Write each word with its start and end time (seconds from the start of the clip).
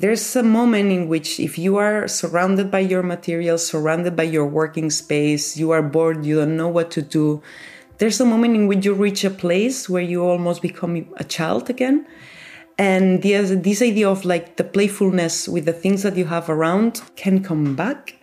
there's 0.00 0.34
a 0.34 0.42
moment 0.42 0.90
in 0.90 1.08
which 1.08 1.38
if 1.38 1.58
you 1.58 1.76
are 1.76 2.08
surrounded 2.08 2.70
by 2.70 2.78
your 2.78 3.02
materials, 3.02 3.66
surrounded 3.66 4.16
by 4.16 4.22
your 4.22 4.46
working 4.46 4.88
space, 4.88 5.58
you 5.58 5.72
are 5.72 5.82
bored, 5.82 6.24
you 6.24 6.36
don't 6.36 6.56
know 6.56 6.68
what 6.68 6.90
to 6.92 7.02
do. 7.02 7.42
There's 7.98 8.18
a 8.18 8.24
moment 8.24 8.56
in 8.56 8.66
which 8.66 8.86
you 8.86 8.94
reach 8.94 9.24
a 9.24 9.30
place 9.30 9.90
where 9.90 10.02
you 10.02 10.24
almost 10.24 10.62
become 10.62 11.06
a 11.18 11.24
child 11.24 11.68
again. 11.68 12.06
And 12.78 13.22
this 13.22 13.82
idea 13.82 14.08
of 14.08 14.24
like 14.24 14.56
the 14.56 14.64
playfulness 14.64 15.46
with 15.46 15.66
the 15.66 15.74
things 15.74 16.02
that 16.02 16.16
you 16.16 16.24
have 16.24 16.48
around 16.48 17.02
can 17.16 17.44
come 17.44 17.76
back. 17.76 18.16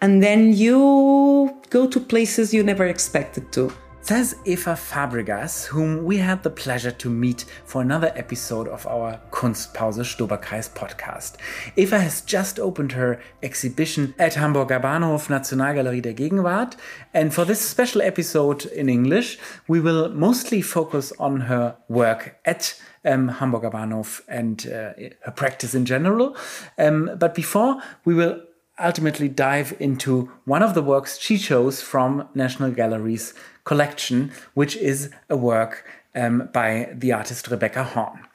And 0.00 0.22
then 0.22 0.52
you 0.52 1.52
go 1.70 1.88
to 1.88 1.98
places 1.98 2.54
you 2.54 2.62
never 2.62 2.86
expected 2.86 3.50
to 3.54 3.72
says 4.04 4.36
Eva 4.44 4.74
Fàbregas, 4.74 5.64
whom 5.64 6.04
we 6.04 6.18
had 6.18 6.42
the 6.42 6.50
pleasure 6.50 6.90
to 6.90 7.08
meet 7.08 7.46
for 7.64 7.80
another 7.80 8.12
episode 8.14 8.68
of 8.68 8.86
our 8.86 9.18
Kunstpause 9.30 10.04
Stoberkreis 10.04 10.68
podcast. 10.68 11.36
Eva 11.76 11.98
has 11.98 12.20
just 12.20 12.60
opened 12.60 12.92
her 12.92 13.18
exhibition 13.42 14.14
at 14.18 14.34
Hamburger 14.34 14.78
Bahnhof 14.78 15.28
Nationalgalerie 15.28 16.02
der 16.02 16.12
Gegenwart, 16.12 16.76
and 17.14 17.32
for 17.32 17.46
this 17.46 17.62
special 17.62 18.02
episode 18.02 18.66
in 18.66 18.90
English, 18.90 19.38
we 19.68 19.80
will 19.80 20.10
mostly 20.10 20.60
focus 20.60 21.10
on 21.18 21.40
her 21.40 21.74
work 21.88 22.36
at 22.44 22.78
um, 23.06 23.28
Hamburger 23.28 23.70
Bahnhof 23.70 24.20
and 24.28 24.66
uh, 24.66 24.92
her 25.24 25.32
practice 25.34 25.74
in 25.74 25.86
general. 25.86 26.36
Um, 26.76 27.10
but 27.18 27.34
before, 27.34 27.80
we 28.04 28.12
will 28.12 28.42
ultimately 28.78 29.28
dive 29.28 29.74
into 29.78 30.30
one 30.44 30.62
of 30.62 30.74
the 30.74 30.82
works 30.82 31.18
she 31.18 31.38
chose 31.38 31.80
from 31.80 32.28
National 32.34 32.70
Gallery's 32.70 33.34
collection, 33.64 34.32
which 34.54 34.76
is 34.76 35.10
a 35.28 35.36
work 35.36 35.86
um, 36.14 36.48
by 36.52 36.90
the 36.92 37.12
artist 37.12 37.48
Rebecca 37.48 37.84
Horn. 37.84 38.26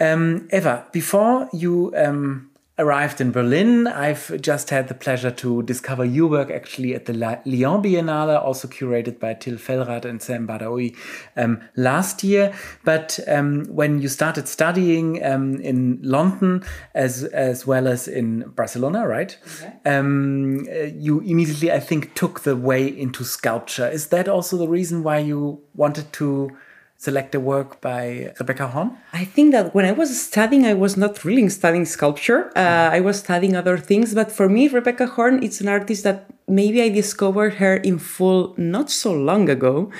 Um, 0.00 0.48
Eva, 0.52 0.86
before 0.92 1.48
you 1.52 1.92
um, 1.96 2.50
arrived 2.76 3.20
in 3.20 3.30
Berlin. 3.30 3.86
I've 3.86 4.40
just 4.40 4.70
had 4.70 4.88
the 4.88 4.94
pleasure 4.94 5.30
to 5.30 5.62
discover 5.62 6.04
your 6.04 6.28
work 6.28 6.50
actually 6.50 6.94
at 6.94 7.06
the 7.06 7.12
Lyon 7.12 7.82
Biennale, 7.82 8.42
also 8.42 8.66
curated 8.66 9.20
by 9.20 9.34
Till 9.34 9.54
Fellrath 9.54 10.04
and 10.04 10.20
Sam 10.20 10.46
Bardaouil 10.46 10.96
um, 11.36 11.60
last 11.76 12.24
year. 12.24 12.52
But 12.84 13.20
um, 13.28 13.64
when 13.66 14.00
you 14.00 14.08
started 14.08 14.48
studying 14.48 15.24
um, 15.24 15.60
in 15.60 16.00
London 16.02 16.64
as 16.94 17.24
as 17.24 17.66
well 17.66 17.86
as 17.86 18.08
in 18.08 18.40
Barcelona, 18.56 19.06
right? 19.06 19.38
Okay. 19.60 19.72
Um, 19.86 20.66
uh, 20.68 20.84
you 20.84 21.20
immediately, 21.20 21.70
I 21.70 21.80
think, 21.80 22.14
took 22.14 22.40
the 22.40 22.56
way 22.56 22.86
into 22.86 23.24
sculpture. 23.24 23.88
Is 23.88 24.08
that 24.08 24.28
also 24.28 24.56
the 24.56 24.68
reason 24.68 25.02
why 25.02 25.18
you 25.18 25.62
wanted 25.74 26.12
to? 26.14 26.50
Select 26.96 27.34
a 27.34 27.40
work 27.40 27.80
by 27.80 28.32
Rebecca 28.38 28.68
Horn? 28.68 28.96
I 29.12 29.24
think 29.24 29.52
that 29.52 29.74
when 29.74 29.84
I 29.84 29.92
was 29.92 30.20
studying, 30.20 30.66
I 30.66 30.74
was 30.74 30.96
not 30.96 31.24
really 31.24 31.48
studying 31.48 31.84
sculpture. 31.84 32.50
Uh, 32.56 32.90
I 32.92 33.00
was 33.00 33.18
studying 33.18 33.56
other 33.56 33.78
things. 33.78 34.14
But 34.14 34.32
for 34.32 34.48
me, 34.48 34.68
Rebecca 34.68 35.06
Horn, 35.06 35.42
it's 35.42 35.60
an 35.60 35.68
artist 35.68 36.04
that 36.04 36.26
maybe 36.46 36.82
I 36.82 36.90
discovered 36.90 37.54
her 37.54 37.76
in 37.76 37.98
full 37.98 38.54
not 38.58 38.90
so 38.90 39.12
long 39.12 39.48
ago. 39.48 39.90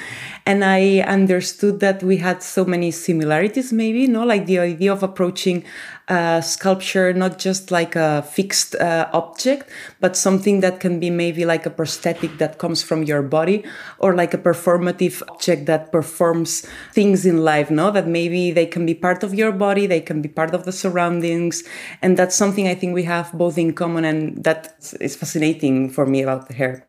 And 0.47 0.65
I 0.65 1.01
understood 1.01 1.81
that 1.81 2.03
we 2.03 2.19
had 2.19 2.43
so 2.43 2.65
many 2.65 2.91
similarities, 2.91 3.73
maybe, 3.73 4.07
no? 4.07 4.25
Like 4.25 4.47
the 4.47 4.59
idea 4.59 4.93
of 4.93 5.03
approaching 5.03 5.65
uh, 6.09 6.43
sculpture 6.43 7.15
not 7.15 7.39
just 7.39 7.71
like 7.71 7.97
a 7.97 8.21
fixed 8.23 8.75
uh, 8.75 9.09
object, 9.15 9.71
but 10.01 10.17
something 10.17 10.61
that 10.61 10.79
can 10.79 11.01
be 11.01 11.09
maybe 11.09 11.47
like 11.47 11.65
a 11.65 11.71
prosthetic 11.71 12.37
that 12.37 12.59
comes 12.59 12.83
from 12.83 13.05
your 13.05 13.23
body 13.23 13.65
or 13.99 14.15
like 14.15 14.35
a 14.35 14.39
performative 14.39 15.23
object 15.31 15.65
that 15.65 15.91
performs 15.91 16.67
things 16.93 17.25
in 17.25 17.43
life, 17.43 17.71
no? 17.71 17.91
That 17.91 18.07
maybe 18.07 18.51
they 18.51 18.67
can 18.67 18.85
be 18.85 18.95
part 18.95 19.23
of 19.23 19.33
your 19.33 19.51
body, 19.51 19.87
they 19.87 20.01
can 20.01 20.21
be 20.21 20.29
part 20.29 20.53
of 20.53 20.67
the 20.67 20.73
surroundings. 20.73 21.65
And 22.03 22.19
that's 22.19 22.37
something 22.37 22.69
I 22.69 22.75
think 22.75 22.95
we 22.95 23.05
have 23.05 23.33
both 23.33 23.57
in 23.57 23.73
common 23.73 24.05
and 24.05 24.45
that 24.45 24.75
is 25.01 25.17
fascinating 25.17 25.89
for 25.89 26.05
me 26.05 26.23
about 26.23 26.34
her. 26.55 26.87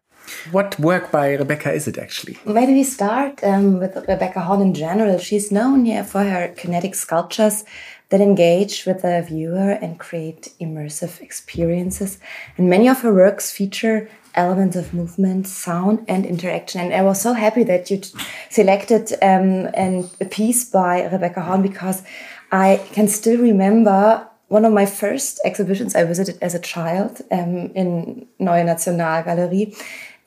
What 0.51 0.79
work 0.79 1.11
by 1.11 1.33
Rebecca 1.33 1.71
is 1.71 1.88
it 1.88 1.97
actually? 1.97 2.38
Maybe 2.45 2.73
we 2.73 2.83
start 2.83 3.43
um, 3.43 3.79
with 3.79 3.95
Rebecca 3.95 4.41
Horn 4.41 4.61
in 4.61 4.73
general. 4.73 5.19
She's 5.19 5.51
known 5.51 5.85
here 5.85 6.03
for 6.03 6.23
her 6.23 6.47
kinetic 6.57 6.95
sculptures 6.95 7.63
that 8.09 8.22
engage 8.22 8.85
with 8.85 9.01
the 9.01 9.23
viewer 9.28 9.72
and 9.72 10.00
create 10.00 10.53
immersive 10.59 11.22
experiences. 11.22 12.19
And 12.57 12.69
many 12.69 12.88
of 12.88 13.01
her 13.01 13.13
works 13.13 13.51
feature 13.51 14.09
elements 14.35 14.75
of 14.75 14.94
movement, 14.94 15.47
sound, 15.47 16.06
and 16.07 16.25
interaction. 16.25 16.81
And 16.81 16.94
I 16.94 17.01
was 17.01 17.22
so 17.22 17.33
happy 17.33 17.63
that 17.63 17.89
you 17.89 18.01
selected 18.50 19.13
um, 19.22 19.69
an, 19.73 20.09
a 20.19 20.25
piece 20.25 20.66
by 20.69 21.06
Rebecca 21.06 21.41
Horn 21.41 21.62
because 21.62 22.03
I 22.51 22.81
can 22.91 23.07
still 23.07 23.39
remember 23.39 24.27
one 24.47 24.66
of 24.66 24.73
my 24.73 24.85
first 24.85 25.39
exhibitions 25.44 25.95
I 25.95 26.03
visited 26.03 26.38
as 26.41 26.53
a 26.53 26.59
child 26.59 27.22
um, 27.31 27.72
in 27.73 28.28
Neue 28.39 28.63
Nationalgalerie. 28.63 29.75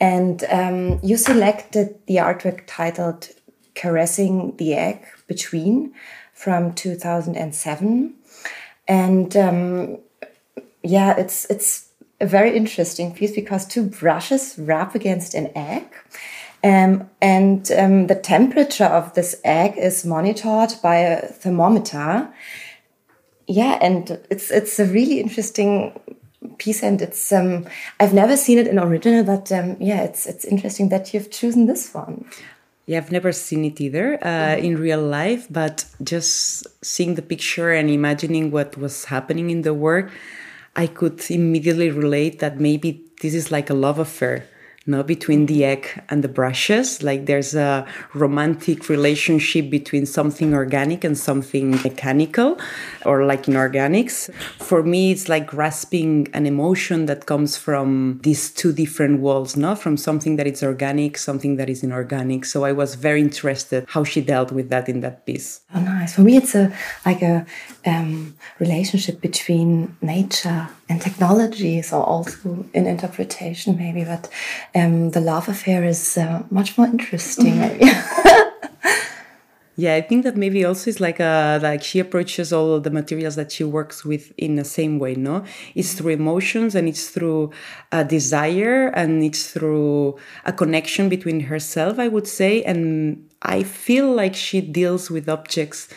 And 0.00 0.44
um, 0.50 1.00
you 1.02 1.16
selected 1.16 1.98
the 2.06 2.16
artwork 2.16 2.62
titled 2.66 3.28
Caressing 3.74 4.56
the 4.56 4.74
Egg 4.74 5.06
Between 5.26 5.94
from 6.34 6.72
2007. 6.74 8.14
And 8.86 9.36
um, 9.36 9.98
yeah, 10.82 11.16
it's, 11.16 11.44
it's 11.46 11.88
a 12.20 12.26
very 12.26 12.56
interesting 12.56 13.14
piece 13.14 13.34
because 13.34 13.66
two 13.66 13.84
brushes 13.84 14.58
rub 14.58 14.94
against 14.94 15.34
an 15.34 15.50
egg. 15.56 15.84
Um, 16.64 17.08
and 17.20 17.70
um, 17.72 18.08
the 18.08 18.16
temperature 18.16 18.84
of 18.84 19.14
this 19.14 19.40
egg 19.44 19.76
is 19.76 20.04
monitored 20.04 20.74
by 20.82 20.96
a 20.96 21.26
thermometer. 21.26 22.28
Yeah, 23.48 23.78
and 23.80 24.20
it's 24.30 24.50
it's 24.50 24.78
a 24.78 24.84
really 24.84 25.20
interesting 25.20 25.98
piece, 26.58 26.82
and 26.82 27.00
it's 27.00 27.32
um, 27.32 27.66
I've 27.98 28.12
never 28.12 28.36
seen 28.36 28.58
it 28.58 28.66
in 28.66 28.78
original, 28.78 29.24
but 29.24 29.50
um, 29.50 29.76
yeah, 29.80 30.02
it's 30.02 30.26
it's 30.26 30.44
interesting 30.44 30.90
that 30.90 31.14
you've 31.14 31.30
chosen 31.30 31.66
this 31.66 31.92
one. 31.94 32.26
Yeah, 32.84 32.98
I've 32.98 33.12
never 33.12 33.32
seen 33.32 33.64
it 33.64 33.80
either 33.80 34.18
uh, 34.22 34.26
mm-hmm. 34.26 34.64
in 34.64 34.76
real 34.78 35.02
life, 35.02 35.46
but 35.50 35.86
just 36.02 36.66
seeing 36.84 37.14
the 37.14 37.22
picture 37.22 37.72
and 37.72 37.90
imagining 37.90 38.50
what 38.50 38.76
was 38.76 39.06
happening 39.06 39.50
in 39.50 39.62
the 39.62 39.74
work, 39.74 40.10
I 40.76 40.86
could 40.86 41.22
immediately 41.30 41.90
relate 41.90 42.38
that 42.40 42.60
maybe 42.60 43.02
this 43.20 43.34
is 43.34 43.50
like 43.50 43.68
a 43.68 43.74
love 43.74 43.98
affair 43.98 44.46
no, 44.88 45.02
between 45.02 45.46
the 45.46 45.64
egg 45.64 46.02
and 46.08 46.24
the 46.24 46.28
brushes. 46.28 47.02
Like 47.02 47.26
there's 47.26 47.54
a 47.54 47.86
romantic 48.14 48.88
relationship 48.88 49.70
between 49.70 50.06
something 50.06 50.54
organic 50.54 51.04
and 51.04 51.16
something 51.16 51.70
mechanical, 51.70 52.58
or 53.04 53.24
like 53.24 53.46
in 53.46 53.54
organics. 53.54 54.32
For 54.58 54.82
me, 54.82 55.12
it's 55.12 55.28
like 55.28 55.46
grasping 55.46 56.28
an 56.32 56.46
emotion 56.46 57.06
that 57.06 57.26
comes 57.26 57.56
from 57.56 58.20
these 58.22 58.50
two 58.50 58.72
different 58.72 59.20
worlds, 59.20 59.56
no, 59.56 59.74
from 59.74 59.96
something 59.96 60.36
that 60.36 60.46
is 60.46 60.62
organic, 60.62 61.18
something 61.18 61.56
that 61.56 61.68
is 61.68 61.84
inorganic. 61.84 62.46
So 62.46 62.64
I 62.64 62.72
was 62.72 62.94
very 62.94 63.20
interested 63.20 63.84
how 63.88 64.04
she 64.04 64.22
dealt 64.22 64.50
with 64.52 64.70
that 64.70 64.88
in 64.88 65.00
that 65.00 65.26
piece. 65.26 65.60
Oh, 65.74 65.80
nice. 65.80 66.14
For 66.14 66.22
me, 66.22 66.36
it's 66.38 66.54
a 66.54 66.72
like 67.04 67.20
a 67.20 67.44
um, 67.88 68.34
relationship 68.58 69.20
between 69.20 69.96
nature 70.02 70.68
and 70.88 71.00
technology, 71.00 71.82
so 71.82 72.02
also 72.02 72.66
in 72.74 72.86
interpretation 72.86 73.76
maybe, 73.76 74.04
but 74.04 74.28
um, 74.74 75.10
the 75.10 75.20
love 75.20 75.48
affair 75.48 75.84
is 75.84 76.18
uh, 76.18 76.42
much 76.50 76.76
more 76.76 76.86
interesting. 76.86 77.58
Maybe. 77.58 77.84
yeah, 79.76 79.94
I 79.94 80.00
think 80.00 80.24
that 80.24 80.36
maybe 80.36 80.64
also 80.64 80.90
is 80.90 81.00
like 81.00 81.20
a 81.20 81.60
like 81.62 81.82
she 81.82 81.98
approaches 81.98 82.52
all 82.52 82.80
the 82.80 82.90
materials 82.90 83.36
that 83.36 83.52
she 83.52 83.64
works 83.64 84.04
with 84.04 84.32
in 84.36 84.56
the 84.56 84.64
same 84.64 84.98
way. 84.98 85.14
No, 85.14 85.44
it's 85.74 85.94
through 85.94 86.12
emotions 86.12 86.74
and 86.74 86.88
it's 86.88 87.08
through 87.08 87.52
a 87.92 88.04
desire 88.04 88.88
and 88.88 89.22
it's 89.22 89.50
through 89.50 90.18
a 90.44 90.52
connection 90.52 91.08
between 91.08 91.40
herself. 91.40 91.98
I 91.98 92.08
would 92.08 92.26
say, 92.26 92.62
and 92.64 93.28
I 93.42 93.62
feel 93.62 94.12
like 94.12 94.34
she 94.34 94.60
deals 94.60 95.10
with 95.10 95.28
objects 95.28 95.88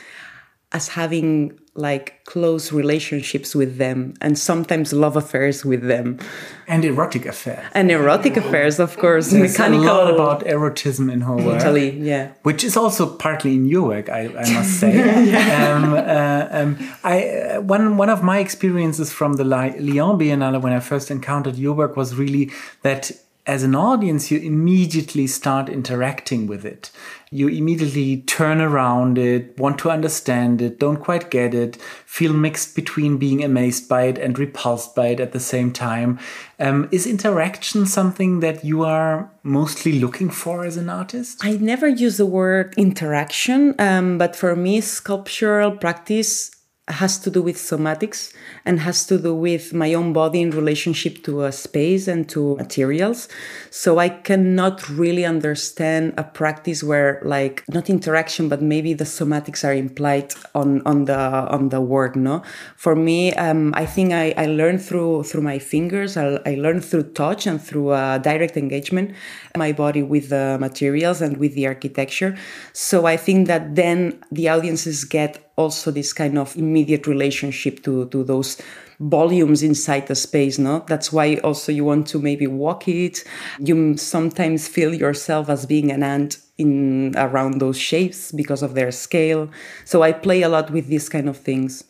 as 0.72 0.90
having 0.90 1.60
like 1.74 2.26
close 2.26 2.74
relationships 2.74 3.56
with 3.56 3.78
them 3.78 4.14
and 4.20 4.38
sometimes 4.38 4.92
love 4.92 5.16
affairs 5.16 5.64
with 5.64 5.88
them. 5.88 6.20
And 6.68 6.84
erotic 6.84 7.26
affairs. 7.26 7.66
And 7.74 7.90
erotic 7.90 8.36
affairs 8.36 8.78
of 8.78 8.98
course 8.98 9.32
There's 9.32 9.58
mechanical. 9.58 9.86
a 9.86 9.88
lot 9.88 10.14
about 10.14 10.46
erotism 10.46 11.12
in 11.12 11.22
her 11.22 11.36
work 11.36 11.62
Italy, 11.62 11.98
yeah. 11.98 12.34
which 12.44 12.66
is 12.66 12.76
also 12.76 13.16
partly 13.16 13.56
in 13.56 13.66
your 13.66 13.88
work 13.88 14.10
i, 14.10 14.22
I 14.28 14.54
must 14.54 14.80
say. 14.80 14.92
Um, 15.72 15.94
uh, 15.94 16.48
um, 16.52 16.78
I, 17.04 17.28
uh, 17.30 17.62
one, 17.62 17.98
one 17.98 18.10
of 18.10 18.22
my 18.24 18.40
experiences 18.40 19.12
from 19.12 19.34
the 19.34 19.44
lyon 19.44 20.18
biennale 20.20 20.62
when 20.62 20.74
i 20.74 20.80
first 20.80 21.10
encountered 21.10 21.56
your 21.56 21.74
work 21.74 21.96
was 21.96 22.16
really 22.16 22.52
that 22.82 23.12
as 23.48 23.64
an 23.64 23.74
audience, 23.74 24.30
you 24.30 24.40
immediately 24.40 25.26
start 25.26 25.68
interacting 25.68 26.46
with 26.46 26.64
it. 26.64 26.92
You 27.32 27.48
immediately 27.48 28.22
turn 28.22 28.62
around 28.62 29.18
it, 29.18 29.58
want 29.58 29.80
to 29.80 29.90
understand 29.90 30.62
it, 30.62 30.80
don't 30.80 30.98
quite 30.98 31.32
get 31.32 31.54
it, 31.54 31.78
feel 32.06 32.34
mixed 32.34 32.76
between 32.76 33.18
being 33.18 33.44
amazed 33.44 33.90
by 33.90 34.04
it 34.04 34.18
and 34.18 34.38
repulsed 34.38 34.96
by 34.96 35.08
it 35.08 35.20
at 35.20 35.32
the 35.32 35.40
same 35.40 35.72
time. 35.72 36.20
Um, 36.60 36.88
is 36.92 37.08
interaction 37.08 37.86
something 37.86 38.42
that 38.42 38.64
you 38.64 38.84
are 38.84 39.32
mostly 39.44 40.00
looking 40.00 40.30
for 40.30 40.66
as 40.66 40.78
an 40.78 40.90
artist? 40.90 41.40
I 41.44 41.54
never 41.54 41.88
use 41.88 42.18
the 42.18 42.26
word 42.26 42.74
interaction, 42.78 43.74
um, 43.80 44.18
but 44.18 44.36
for 44.36 44.56
me, 44.56 44.82
sculptural 44.82 45.72
practice 45.72 46.52
has 46.92 47.20
to 47.20 47.30
do 47.30 47.42
with 47.42 47.58
somatics 47.58 48.34
and 48.66 48.80
has 48.80 49.06
to 49.08 49.18
do 49.18 49.34
with 49.34 49.74
my 49.74 49.94
own 49.94 50.14
body 50.14 50.42
in 50.42 50.52
relationship 50.52 51.24
to 51.24 51.44
a 51.44 51.52
space 51.52 52.08
and 52.08 52.28
to 52.30 52.56
materials. 52.58 53.28
So 53.70 54.00
I 54.00 54.10
cannot 54.10 54.88
really 54.90 55.26
understand 55.26 56.14
a 56.18 56.24
practice 56.24 56.84
where 56.84 57.22
like 57.24 57.64
not 57.70 57.90
interaction, 57.90 58.50
but 58.50 58.62
maybe 58.62 58.94
the 58.94 59.04
somatics 59.04 59.68
are 59.68 59.74
implied 59.74 60.34
on, 60.54 60.82
on 60.86 61.06
the 61.06 61.18
on 61.18 61.70
the 61.70 61.82
work. 61.82 62.16
No, 62.16 62.44
for 62.76 62.96
me, 62.96 63.34
um, 63.36 63.74
I 63.76 63.86
think 63.86 64.14
I, 64.14 64.34
I 64.38 64.46
learned 64.46 64.82
through 64.82 65.24
through 65.24 65.42
my 65.42 65.60
fingers. 65.60 66.18
I, 66.18 66.40
I 66.46 66.56
learned 66.56 66.84
through 66.84 67.12
touch 67.14 67.48
and 67.48 67.62
through 67.62 67.90
uh, 67.90 68.18
direct 68.18 68.58
engagement, 68.58 69.16
my 69.56 69.72
body 69.72 70.04
with 70.04 70.30
the 70.30 70.58
materials 70.60 71.22
and 71.22 71.38
with 71.38 71.56
the 71.56 71.68
architecture. 71.68 72.38
So 72.74 73.06
I 73.06 73.18
think 73.18 73.48
that 73.48 73.76
then 73.76 74.24
the 74.32 74.50
audiences 74.50 75.04
get 75.04 75.51
also 75.56 75.92
this 75.92 76.14
kind 76.14 76.38
of 76.38 76.56
immediate 76.56 77.08
relationship 77.08 77.84
to, 77.84 78.08
to 78.08 78.24
those 78.24 78.62
volumes 79.00 79.64
inside 79.64 80.08
the 80.08 80.16
space 80.16 80.60
no? 80.60 80.84
That's 80.88 81.12
why 81.12 81.36
also 81.38 81.72
you 81.72 81.84
want 81.84 82.08
to 82.08 82.20
maybe 82.20 82.48
walk 82.48 82.88
it. 82.88 83.24
You 83.60 83.98
sometimes 83.98 84.68
feel 84.68 84.94
yourself 84.94 85.50
as 85.50 85.66
being 85.66 85.92
an 85.92 86.04
ant 86.04 86.38
in 86.58 87.14
around 87.18 87.60
those 87.60 87.78
shapes 87.78 88.32
because 88.32 88.62
of 88.62 88.76
their 88.76 88.92
scale. 88.92 89.50
So 89.86 90.04
i 90.04 90.12
play 90.12 90.42
a 90.42 90.50
lot 90.50 90.72
with 90.72 90.88
these 90.88 91.10
kind 91.10 91.28
of 91.28 91.38
things 91.38 91.84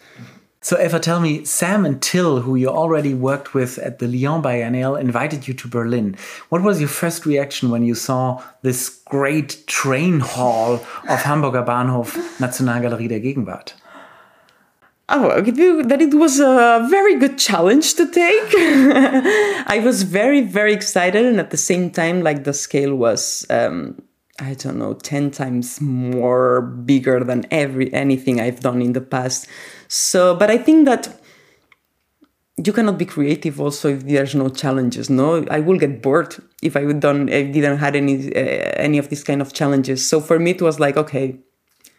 so, 0.64 0.80
Eva, 0.80 1.00
tell 1.00 1.20
me, 1.20 1.44
Sam 1.44 1.86
and 1.86 2.00
Till, 2.00 2.42
who 2.42 2.56
you 2.56 2.70
already 2.70 3.16
worked 3.16 3.56
with 3.56 3.80
at 3.80 3.98
the 3.98 4.08
Lyon 4.08 4.44
Biennial, 4.44 4.96
invited 4.96 5.48
you 5.48 5.56
to 5.56 5.68
Berlin. 5.68 6.16
What 6.50 6.62
was 6.62 6.80
your 6.80 6.88
first 6.88 7.26
reaction 7.26 7.72
when 7.72 7.84
you 7.84 7.96
saw 7.96 8.44
this 8.62 9.02
great 9.06 9.66
train 9.66 10.20
hall 10.20 10.76
of 11.10 11.22
Hamburger 11.24 11.64
Bahnhof 11.64 12.14
Nationalgalerie 12.38 13.10
der 13.10 13.20
Gegenwart? 13.20 13.74
Oh, 15.10 15.42
that 15.42 16.00
it 16.00 16.14
was 16.14 16.40
a 16.40 16.88
very 16.90 17.16
good 17.16 17.40
challenge 17.40 17.96
to 17.96 18.06
take. 18.12 18.54
I 19.68 19.82
was 19.84 20.04
very, 20.04 20.42
very 20.42 20.74
excited, 20.74 21.26
and 21.26 21.40
at 21.40 21.50
the 21.50 21.58
same 21.58 21.90
time, 21.90 22.22
like 22.22 22.44
the 22.44 22.54
scale 22.54 22.96
was 22.96 23.48
um, 23.50 24.02
I 24.42 24.56
don't 24.56 24.80
know, 24.80 24.94
10 24.94 25.30
times 25.30 25.80
more 25.80 26.62
bigger 26.62 27.24
than 27.24 27.46
every 27.52 27.94
anything 27.94 28.42
I've 28.42 28.62
done 28.62 28.82
in 28.82 28.94
the 28.94 29.02
past. 29.02 29.48
So, 29.94 30.36
but 30.38 30.50
I 30.50 30.58
think 30.58 30.86
that 30.86 31.20
you 32.56 32.72
cannot 32.72 32.98
be 32.98 33.06
creative 33.06 33.60
also 33.60 33.90
if 33.90 34.06
there's 34.06 34.34
no 34.34 34.48
challenges. 34.48 35.10
No, 35.10 35.46
I 35.52 35.60
will 35.60 35.78
get 35.78 36.02
bored 36.02 36.34
if 36.62 36.78
I 36.78 36.86
would 36.86 37.02
done 37.02 37.30
I 37.30 37.44
didn't 37.44 37.78
had 37.80 37.98
any 37.98 38.34
uh, 38.34 38.40
any 38.78 38.98
of 39.00 39.10
these 39.10 39.22
kind 39.22 39.42
of 39.42 39.52
challenges. 39.52 40.08
So 40.08 40.22
for 40.22 40.40
me, 40.40 40.52
it 40.52 40.62
was 40.62 40.80
like 40.80 40.96
okay, 40.96 41.40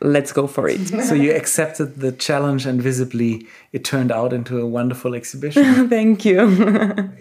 let's 0.01 0.33
go 0.33 0.47
for 0.47 0.69
it. 0.69 0.87
so 1.05 1.13
you 1.13 1.35
accepted 1.35 1.97
the 1.97 2.13
challenge, 2.13 2.65
and 2.65 2.81
visibly, 2.81 3.47
it 3.73 3.85
turned 3.85 4.11
out 4.11 4.33
into 4.33 4.59
a 4.59 4.67
wonderful 4.67 5.15
exhibition. 5.15 5.89
Thank 5.91 6.25
you. 6.25 7.13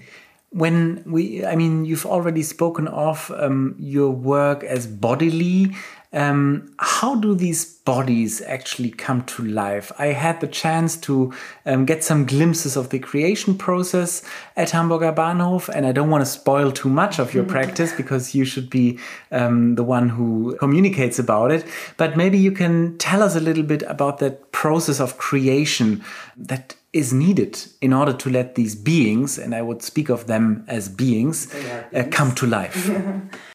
when 0.52 1.04
we, 1.06 1.46
I 1.46 1.58
mean, 1.58 1.84
you've 1.84 2.06
already 2.06 2.44
spoken 2.44 2.88
of 2.88 3.30
um, 3.36 3.76
your 3.78 4.12
work 4.12 4.64
as 4.64 4.88
bodily 4.88 5.76
um, 6.13 6.74
how 6.78 7.16
do 7.16 7.34
these 7.34 7.63
bodies 7.66 8.42
actually 8.42 8.90
come 8.90 9.24
to 9.24 9.44
life? 9.44 9.92
I 9.98 10.08
had 10.08 10.42
the 10.42 10.48
chance 10.48 10.98
to 10.98 11.34
um, 11.66 11.86
get 11.86 12.04
some 12.04 12.25
glimpses 12.25 12.75
of 12.75 12.90
the 12.90 13.00
creation 13.00 13.58
process 13.58 14.22
at 14.58 14.72
Hamburger 14.72 15.13
Bahnhof, 15.13 15.69
and 15.69 15.86
I 15.86 15.94
don't 15.94 16.10
want 16.10 16.22
to 16.22 16.30
spoil 16.30 16.72
too 16.72 16.90
much 16.90 17.18
of 17.18 17.34
your 17.34 17.44
practice 17.56 17.94
because 17.94 18.36
you 18.36 18.44
should 18.44 18.69
be 18.69 19.00
um, 19.31 19.75
the 19.75 19.84
one 19.84 20.10
who 20.10 20.58
communicates 20.60 21.18
about 21.18 21.52
it. 21.52 21.66
But 21.96 22.18
maybe 22.18 22.38
you 22.38 22.52
can 22.52 22.98
tell 22.98 23.24
us 23.24 23.36
a 23.36 23.42
little 23.42 23.63
bit 23.63 23.84
about 23.84 24.18
that 24.19 24.52
process 24.52 25.00
of 25.00 25.18
creation 25.18 26.04
that 26.36 26.75
is 26.92 27.13
needed 27.13 27.58
in 27.80 27.94
order 27.94 28.12
to 28.12 28.30
let 28.30 28.56
these 28.56 28.75
beings, 28.75 29.38
and 29.38 29.56
I 29.56 29.62
would 29.62 29.81
speak 29.81 30.10
of 30.10 30.28
them 30.28 30.66
as 30.68 30.90
beings, 30.90 31.54
uh, 31.96 32.04
come 32.12 32.36
to 32.36 32.46
life. 32.46 32.90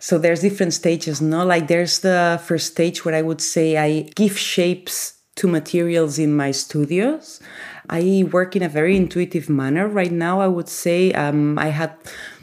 So 0.00 0.18
there's 0.18 0.40
different 0.40 0.74
stages, 0.74 1.20
no? 1.20 1.44
Like 1.44 1.68
there's 1.68 2.00
the 2.00 2.40
first 2.44 2.72
stage 2.72 3.04
where 3.04 3.14
I 3.14 3.22
would 3.22 3.40
say 3.40 3.76
I 3.76 4.02
give 4.14 4.38
shapes 4.38 5.14
to 5.36 5.48
materials 5.48 6.18
in 6.18 6.34
my 6.34 6.50
studios. 6.50 7.40
I 7.88 8.24
work 8.30 8.54
in 8.54 8.62
a 8.62 8.68
very 8.68 8.96
intuitive 8.96 9.48
manner 9.48 9.88
right 9.88 10.12
now. 10.12 10.40
I 10.40 10.48
would 10.48 10.68
say 10.68 11.12
um, 11.12 11.58
I 11.58 11.68
had 11.68 11.94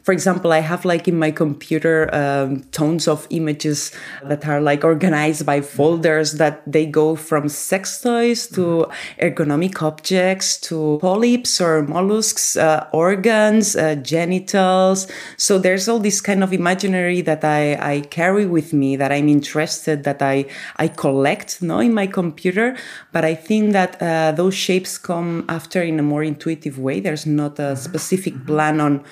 for 0.06 0.12
example, 0.12 0.54
I 0.54 0.60
have 0.60 0.86
like 0.86 1.08
in 1.08 1.18
my 1.18 1.32
computer 1.32 2.14
um, 2.14 2.62
tons 2.72 3.08
of 3.08 3.26
images 3.32 3.92
that 4.24 4.48
are 4.48 4.62
like 4.62 4.84
organized 4.84 5.48
by 5.48 5.62
folders 5.62 6.34
that 6.34 6.62
they 6.72 6.86
go 6.86 7.16
from 7.16 7.50
sex 7.50 8.02
toys 8.02 8.46
to 8.50 8.86
ergonomic 9.20 9.82
objects 9.82 10.58
to 10.70 11.00
polyps 11.02 11.60
or 11.60 11.82
mollusks, 11.82 12.56
uh, 12.56 12.88
organs, 12.94 13.76
uh, 13.76 13.96
genitals. 13.96 15.08
So 15.38 15.58
there's 15.58 15.90
all 15.90 15.98
this 15.98 16.22
kind 16.22 16.44
of 16.44 16.54
imaginary 16.54 17.22
that 17.22 17.44
I, 17.44 17.74
I 17.96 18.02
carry 18.02 18.46
with 18.46 18.74
me 18.74 18.98
that 18.98 19.12
I'm 19.12 19.28
interested, 19.28 20.04
that 20.04 20.22
I, 20.22 20.46
I 20.78 20.88
collect 20.88 21.64
no, 21.64 21.80
in 21.80 21.96
my 21.96 22.06
computer. 22.06 22.78
But 23.12 23.26
I 23.26 23.34
think 23.34 23.74
that 23.74 24.00
uh, 24.00 24.34
those 24.34 24.54
shapes 24.54 25.00
come 25.00 25.46
after 25.50 25.82
in 25.82 25.98
a 25.98 26.04
more 26.04 26.22
intuitive 26.22 26.78
way. 26.78 27.00
There's 27.00 27.26
not 27.26 27.58
a 27.58 27.76
specific 27.76 28.46
plan 28.46 28.80
on 28.80 29.04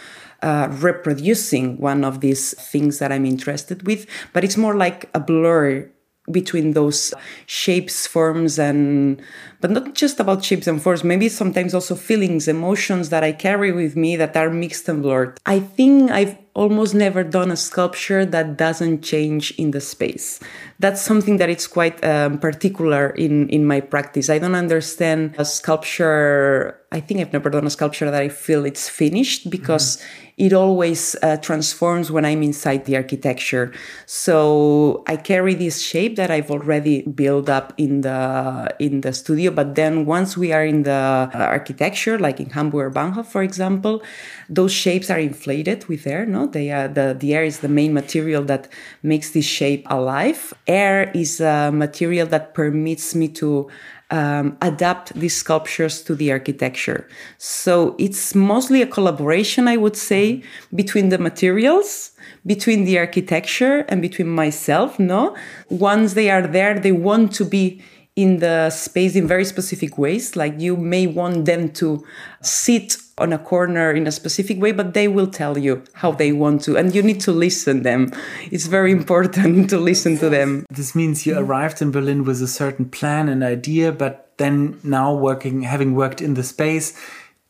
uh, 0.44 0.68
reproducing 0.70 1.78
one 1.78 2.04
of 2.04 2.20
these 2.20 2.54
things 2.72 3.00
that 3.00 3.12
I'm 3.12 3.26
interested 3.26 3.88
with, 3.88 4.06
but 4.34 4.44
it's 4.44 4.58
more 4.58 4.76
like 4.76 5.10
a 5.14 5.20
blur 5.20 5.90
between 6.32 6.72
those 6.72 7.14
shapes, 7.46 8.08
forms, 8.08 8.58
and 8.58 9.22
but 9.60 9.72
not 9.72 9.94
just 9.94 10.20
about 10.20 10.44
shapes 10.44 10.68
and 10.68 10.82
forms, 10.82 11.04
maybe 11.04 11.28
sometimes 11.28 11.74
also 11.74 11.96
feelings, 11.96 12.48
emotions 12.48 13.10
that 13.10 13.24
I 13.24 13.32
carry 13.34 13.72
with 13.72 13.96
me 13.96 14.16
that 14.16 14.36
are 14.38 14.50
mixed 14.50 14.88
and 14.88 15.02
blurred. 15.02 15.38
I 15.46 15.60
think 15.60 16.12
I've 16.12 16.38
almost 16.54 16.94
never 16.94 17.24
done 17.24 17.52
a 17.52 17.58
sculpture 17.58 18.26
that 18.26 18.58
doesn't 18.58 19.02
change 19.02 19.52
in 19.58 19.72
the 19.72 19.82
space. 19.82 20.40
That's 20.80 21.02
something 21.02 21.38
that 21.38 21.50
it's 21.50 21.68
quite 21.68 22.04
um, 22.06 22.38
particular 22.38 23.10
in, 23.10 23.50
in 23.50 23.66
my 23.66 23.82
practice. 23.82 24.30
I 24.30 24.38
don't 24.38 24.56
understand 24.56 25.36
a 25.38 25.46
sculpture. 25.46 26.80
I 26.92 27.00
think 27.00 27.20
I've 27.20 27.34
never 27.34 27.50
done 27.50 27.66
a 27.66 27.72
sculpture 27.72 28.10
that 28.10 28.22
I 28.22 28.30
feel 28.30 28.66
it's 28.66 28.88
finished 28.88 29.50
because 29.50 29.98
mm-hmm 29.98 30.23
it 30.38 30.54
always 30.54 31.16
uh, 31.22 31.38
transforms 31.38 32.10
when 32.10 32.26
I'm 32.26 32.42
inside 32.42 32.86
the 32.86 32.96
architecture. 32.96 33.72
So 34.06 35.04
I 35.08 35.18
carry 35.18 35.54
this 35.54 35.82
shape 35.82 36.16
that 36.16 36.32
I've 36.32 36.50
already 36.50 37.04
built 37.04 37.50
up 37.50 37.74
in 37.78 38.02
the 38.02 38.74
in 38.80 39.02
the 39.02 39.14
studio. 39.14 39.52
But 39.52 39.76
then 39.76 40.06
once 40.06 40.36
we 40.36 40.52
are 40.52 40.66
in 40.66 40.84
the 40.84 41.30
uh, 41.34 41.38
architecture, 41.38 42.18
like 42.18 42.40
in 42.40 42.50
Hamburger 42.50 42.92
Bahnhof, 42.92 43.28
for 43.28 43.44
example, 43.44 44.02
those 44.50 44.72
shapes 44.72 45.10
are 45.10 45.20
inflated 45.20 45.86
with 45.88 46.08
air. 46.08 46.26
No, 46.26 46.48
they 46.48 46.72
are 46.72 46.88
the 46.88 47.16
the 47.18 47.34
air 47.34 47.44
is 47.44 47.60
the 47.60 47.70
main 47.70 47.94
material 47.94 48.44
that 48.46 48.68
makes 49.04 49.32
this 49.32 49.46
shape 49.46 49.86
alive. 49.90 50.54
Air 50.68 51.12
is 51.14 51.40
a 51.40 51.72
material 51.72 52.28
that 52.28 52.54
permits 52.54 53.14
me 53.14 53.28
to 53.30 53.70
um, 54.14 54.56
adapt 54.62 55.12
these 55.16 55.36
sculptures 55.36 56.04
to 56.04 56.14
the 56.14 56.32
architecture. 56.32 57.10
So 57.40 57.96
it's 57.98 58.36
mostly 58.36 58.84
a 58.84 58.88
collaboration, 58.88 59.68
I 59.68 59.78
would 59.78 59.98
say, 59.98 60.44
between 60.76 61.10
the 61.10 61.18
materials, 61.18 62.12
between 62.46 62.86
the 62.86 63.00
architecture, 63.00 63.86
and 63.90 64.04
between 64.04 64.30
myself. 64.30 65.00
No, 65.00 65.36
once 65.70 66.14
they 66.14 66.30
are 66.30 66.46
there, 66.46 66.80
they 66.80 66.92
want 66.92 67.34
to 67.34 67.44
be 67.44 67.82
in 68.16 68.38
the 68.38 68.70
space 68.70 69.16
in 69.16 69.28
very 69.28 69.46
specific 69.46 69.98
ways. 69.98 70.36
Like 70.36 70.60
you 70.60 70.78
may 70.78 71.08
want 71.08 71.46
them 71.46 71.72
to 71.82 72.06
sit 72.44 72.96
on 73.18 73.32
a 73.32 73.38
corner 73.38 73.92
in 73.92 74.08
a 74.08 74.12
specific 74.12 74.60
way, 74.62 74.72
but 74.72 74.94
they 74.94 75.08
will 75.08 75.28
tell 75.28 75.58
you 75.58 75.84
how 75.94 76.12
they 76.12 76.32
want 76.32 76.64
to, 76.64 76.78
and 76.78 76.96
you 76.96 77.04
need 77.04 77.22
to 77.22 77.32
listen 77.32 77.84
them. 77.84 78.12
It's 78.52 78.66
very 78.66 78.92
important 78.92 79.70
to 79.70 79.78
listen 79.78 80.18
to 80.18 80.30
them. 80.30 80.66
This 80.70 80.96
means 80.96 81.26
you 81.26 81.38
arrived 81.38 81.82
in 81.82 81.92
Berlin 81.92 82.24
with 82.24 82.42
a 82.42 82.48
certain 82.48 82.90
plan 82.90 83.30
and 83.30 83.44
idea, 83.44 83.92
but 83.92 84.34
then 84.38 84.80
now 84.84 85.14
working, 85.14 85.62
having 85.62 85.96
worked 85.96 86.22
in 86.22 86.34
the 86.34 86.44
space, 86.44 87.00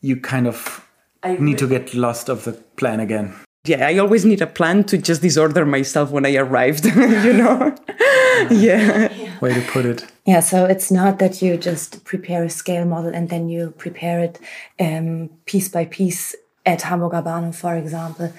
you 0.00 0.16
kind 0.16 0.46
of 0.46 0.86
I 1.22 1.36
need 1.36 1.58
to 1.58 1.66
get 1.66 1.94
lost 1.94 2.28
of 2.28 2.44
the 2.44 2.52
plan 2.52 3.00
again. 3.00 3.34
Yeah, 3.66 3.86
I 3.86 3.96
always 3.96 4.26
need 4.26 4.42
a 4.42 4.46
plan 4.46 4.84
to 4.84 4.98
just 4.98 5.22
disorder 5.22 5.64
myself 5.64 6.10
when 6.10 6.26
I 6.26 6.36
arrived, 6.36 6.84
you 7.24 7.32
know? 7.32 7.74
yeah. 8.50 9.08
Way 9.40 9.54
to 9.54 9.62
put 9.62 9.86
it. 9.86 10.06
Yeah, 10.26 10.40
so 10.40 10.66
it's 10.66 10.90
not 10.90 11.18
that 11.18 11.40
you 11.40 11.56
just 11.56 12.04
prepare 12.04 12.44
a 12.44 12.50
scale 12.50 12.84
model 12.84 13.14
and 13.14 13.30
then 13.30 13.48
you 13.48 13.72
prepare 13.78 14.20
it 14.20 14.38
um, 14.78 15.30
piece 15.46 15.70
by 15.70 15.86
piece 15.86 16.36
at 16.66 16.82
Hamburger 16.82 17.22
Bahnhof, 17.22 17.54
for 17.54 17.74
example. 17.74 18.32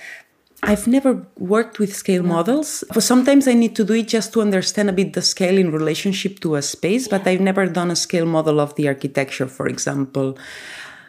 I've 0.61 0.87
never 0.87 1.25
worked 1.37 1.79
with 1.79 1.95
scale 1.95 2.23
no. 2.23 2.29
models. 2.29 2.83
But 2.93 3.01
sometimes 3.01 3.47
I 3.47 3.53
need 3.53 3.75
to 3.77 3.83
do 3.83 3.93
it 3.93 4.07
just 4.07 4.33
to 4.33 4.41
understand 4.41 4.89
a 4.89 4.93
bit 4.93 5.13
the 5.13 5.21
scale 5.21 5.57
in 5.57 5.71
relationship 5.71 6.39
to 6.41 6.55
a 6.55 6.61
space, 6.61 7.07
but 7.07 7.25
I've 7.27 7.41
never 7.41 7.65
done 7.65 7.91
a 7.91 7.95
scale 7.95 8.25
model 8.25 8.59
of 8.59 8.75
the 8.75 8.87
architecture, 8.87 9.47
for 9.47 9.67
example. 9.67 10.37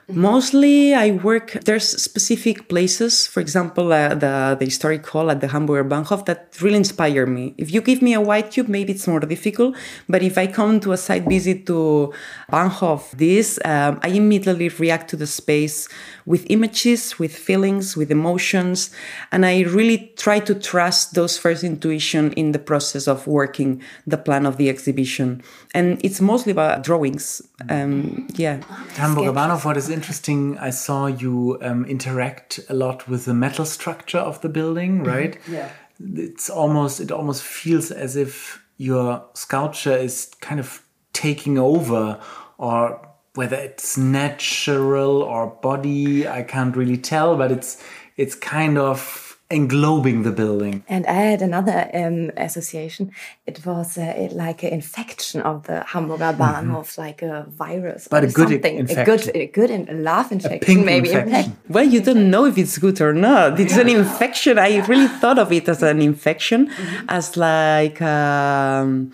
Mostly, 0.08 0.94
I 0.94 1.10
work. 1.10 1.58
There's 1.64 1.88
specific 2.00 2.68
places, 2.68 3.26
for 3.26 3.40
example, 3.40 3.92
uh, 3.92 4.14
the 4.14 4.56
the 4.56 4.64
historic 4.64 5.04
hall 5.04 5.32
at 5.32 5.40
the 5.40 5.48
Hamburger 5.48 5.82
Bahnhof 5.82 6.26
that 6.26 6.54
really 6.62 6.76
inspire 6.76 7.26
me. 7.26 7.54
If 7.58 7.74
you 7.74 7.80
give 7.80 8.02
me 8.02 8.14
a 8.14 8.20
white 8.20 8.52
cube, 8.52 8.68
maybe 8.68 8.92
it's 8.92 9.08
more 9.08 9.18
difficult. 9.18 9.74
But 10.08 10.22
if 10.22 10.38
I 10.38 10.46
come 10.46 10.78
to 10.86 10.92
a 10.92 10.96
site 10.96 11.26
visit 11.26 11.66
to 11.66 12.12
Bahnhof, 12.52 13.18
this 13.18 13.58
um, 13.64 13.98
I 14.00 14.10
immediately 14.14 14.68
react 14.68 15.10
to 15.10 15.16
the 15.16 15.26
space 15.26 15.88
with 16.26 16.44
images, 16.50 17.18
with 17.18 17.34
feelings, 17.34 17.96
with 17.96 18.10
emotions, 18.10 18.90
and 19.32 19.46
I 19.46 19.62
really 19.62 20.12
try 20.16 20.40
to 20.40 20.54
trust 20.54 21.14
those 21.14 21.38
first 21.38 21.62
intuition 21.64 22.32
in 22.32 22.52
the 22.52 22.58
process 22.58 23.06
of 23.08 23.26
working 23.26 23.80
the 24.06 24.18
plan 24.18 24.44
of 24.44 24.56
the 24.56 24.68
exhibition. 24.68 25.42
And 25.72 26.04
it's 26.04 26.20
mostly 26.20 26.52
about 26.52 26.82
drawings. 26.82 27.40
Um, 27.70 28.26
yeah. 28.34 28.60
Hamburg 28.96 29.34
Bahnhof, 29.34 29.64
what 29.64 29.76
is 29.76 29.88
interesting, 29.88 30.58
I 30.58 30.70
saw 30.70 31.06
you 31.06 31.58
um, 31.62 31.84
interact 31.86 32.60
a 32.68 32.74
lot 32.74 33.08
with 33.08 33.24
the 33.24 33.34
metal 33.34 33.64
structure 33.64 34.18
of 34.18 34.40
the 34.40 34.48
building, 34.48 34.98
Mm-hmm. 34.98 35.06
right? 35.08 35.38
Yeah. 35.48 35.70
It's 36.14 36.50
almost, 36.50 37.00
it 37.00 37.10
almost 37.10 37.42
feels 37.42 37.90
as 37.90 38.16
if 38.16 38.62
your 38.76 39.24
sculpture 39.34 39.96
is 39.96 40.30
kind 40.40 40.60
of 40.60 40.82
taking 41.12 41.56
over 41.58 42.20
or 42.58 43.05
whether 43.36 43.56
it's 43.56 43.96
natural 43.96 45.22
or 45.22 45.46
body, 45.62 46.26
I 46.28 46.42
can't 46.42 46.76
really 46.76 46.96
tell, 46.98 47.36
but 47.36 47.52
it's, 47.52 47.82
it's 48.16 48.34
kind 48.34 48.78
of 48.78 49.22
englobing 49.48 50.24
the 50.24 50.32
building. 50.32 50.82
And 50.88 51.06
I 51.06 51.12
had 51.12 51.40
another 51.40 51.88
um, 51.94 52.32
association. 52.36 53.12
It 53.46 53.64
was 53.64 53.96
uh, 53.96 54.02
it- 54.16 54.32
like 54.32 54.64
an 54.64 54.70
infection 54.70 55.40
of 55.42 55.64
the 55.68 55.84
Hamburger 55.84 56.32
Bahnhof, 56.36 56.98
like 56.98 57.22
a 57.22 57.46
virus. 57.48 58.08
Mm-hmm. 58.08 58.10
But 58.10 58.24
or 58.24 58.26
a 58.26 58.30
good 58.32 58.48
something. 58.48 58.76
infection. 58.76 59.02
A 59.02 59.04
good, 59.04 59.36
a 59.36 59.46
good, 59.46 59.70
in- 59.70 59.88
a 59.88 59.92
love 59.94 60.32
infection, 60.32 60.60
pink 60.60 60.84
maybe. 60.84 61.12
infection. 61.12 61.56
Well, 61.68 61.84
you 61.84 62.00
don't 62.00 62.28
know 62.28 62.44
if 62.46 62.58
it's 62.58 62.76
good 62.78 63.00
or 63.00 63.12
not. 63.12 63.60
It's 63.60 63.76
an 63.76 63.88
infection. 63.88 64.58
I 64.58 64.84
really 64.86 65.06
thought 65.20 65.38
of 65.38 65.52
it 65.52 65.68
as 65.68 65.80
an 65.82 66.00
infection, 66.02 66.68
as 67.08 67.36
like 67.36 68.02
um, 68.02 69.12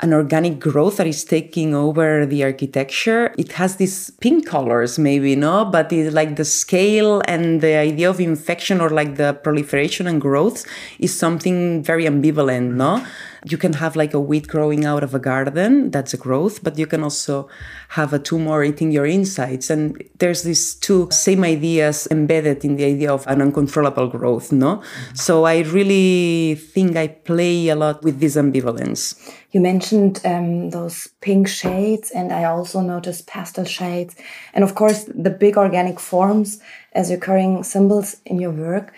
an 0.00 0.12
organic 0.12 0.58
growth 0.58 0.96
that 0.96 1.06
is 1.06 1.24
taking 1.24 1.74
over 1.74 2.26
the 2.26 2.42
architecture. 2.42 3.34
It 3.36 3.52
has 3.52 3.76
these 3.76 4.10
pink 4.20 4.46
colors, 4.46 4.98
maybe, 4.98 5.36
no? 5.36 5.64
But 5.64 5.92
it's 5.92 6.14
like 6.14 6.36
the 6.36 6.44
scale 6.44 7.22
and 7.26 7.60
the 7.60 7.76
idea 7.76 8.08
of 8.08 8.20
infection 8.20 8.80
or 8.80 8.90
like 8.90 9.16
the 9.16 9.34
proliferation 9.34 10.06
and 10.06 10.20
growth 10.20 10.64
is 10.98 11.16
something 11.16 11.82
very 11.82 12.04
ambivalent, 12.04 12.74
no? 12.74 13.04
You 13.44 13.56
can 13.56 13.74
have 13.74 13.96
like 13.96 14.14
a 14.14 14.20
weed 14.20 14.48
growing 14.48 14.84
out 14.84 15.02
of 15.02 15.14
a 15.14 15.18
garden, 15.18 15.90
that's 15.90 16.12
a 16.12 16.16
growth, 16.16 16.62
but 16.62 16.78
you 16.78 16.86
can 16.86 17.02
also 17.02 17.48
have 17.90 18.12
a 18.12 18.18
tumor 18.18 18.62
eating 18.62 18.90
your 18.90 19.06
insides. 19.06 19.70
And 19.70 20.02
there's 20.18 20.42
these 20.42 20.74
two 20.74 21.08
same 21.10 21.44
ideas 21.44 22.06
embedded 22.10 22.64
in 22.64 22.76
the 22.76 22.84
idea 22.84 23.12
of 23.12 23.26
an 23.26 23.40
uncontrollable 23.40 24.08
growth, 24.08 24.52
no? 24.52 24.82
So 25.14 25.44
I 25.44 25.60
really 25.60 26.54
think 26.54 26.96
I 26.96 27.08
play 27.08 27.68
a 27.68 27.76
lot 27.76 28.02
with 28.02 28.20
this 28.20 28.36
ambivalence. 28.36 29.14
You 29.52 29.60
mentioned 29.60 30.20
um, 30.24 30.70
those 30.70 31.08
pink 31.20 31.48
shades, 31.48 32.10
and 32.10 32.32
I 32.32 32.44
also 32.44 32.80
noticed 32.80 33.26
pastel 33.26 33.64
shades, 33.64 34.14
and 34.54 34.62
of 34.62 34.74
course 34.74 35.04
the 35.04 35.30
big 35.30 35.56
organic 35.56 35.98
forms 35.98 36.60
as 36.92 37.10
recurring 37.10 37.64
symbols 37.64 38.16
in 38.24 38.38
your 38.38 38.52
work. 38.52 38.92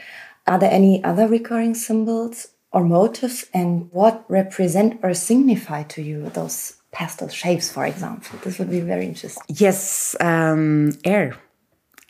Are 0.47 0.59
there 0.59 0.71
any 0.71 1.03
other 1.05 1.29
recurring 1.29 1.75
symbols 1.75 2.49
or 2.73 2.85
motifs, 2.85 3.45
and 3.53 3.91
what 3.93 4.25
represent 4.29 4.99
or 5.03 5.15
signify 5.15 5.83
to 5.85 6.03
you 6.03 6.31
those 6.31 6.77
pastel 6.91 7.29
shapes, 7.29 7.71
for 7.71 7.85
example? 7.85 8.39
This 8.45 8.59
would 8.59 8.71
be 8.71 8.81
very 8.81 9.07
interesting. 9.07 9.43
Yes, 9.49 10.17
um, 10.21 10.93
air. 11.05 11.37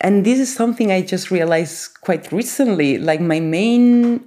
And 0.01 0.25
this 0.25 0.39
is 0.39 0.53
something 0.53 0.91
I 0.91 1.01
just 1.01 1.31
realized 1.31 2.01
quite 2.01 2.31
recently. 2.31 2.97
Like 2.97 3.21
my 3.21 3.39
main 3.39 4.23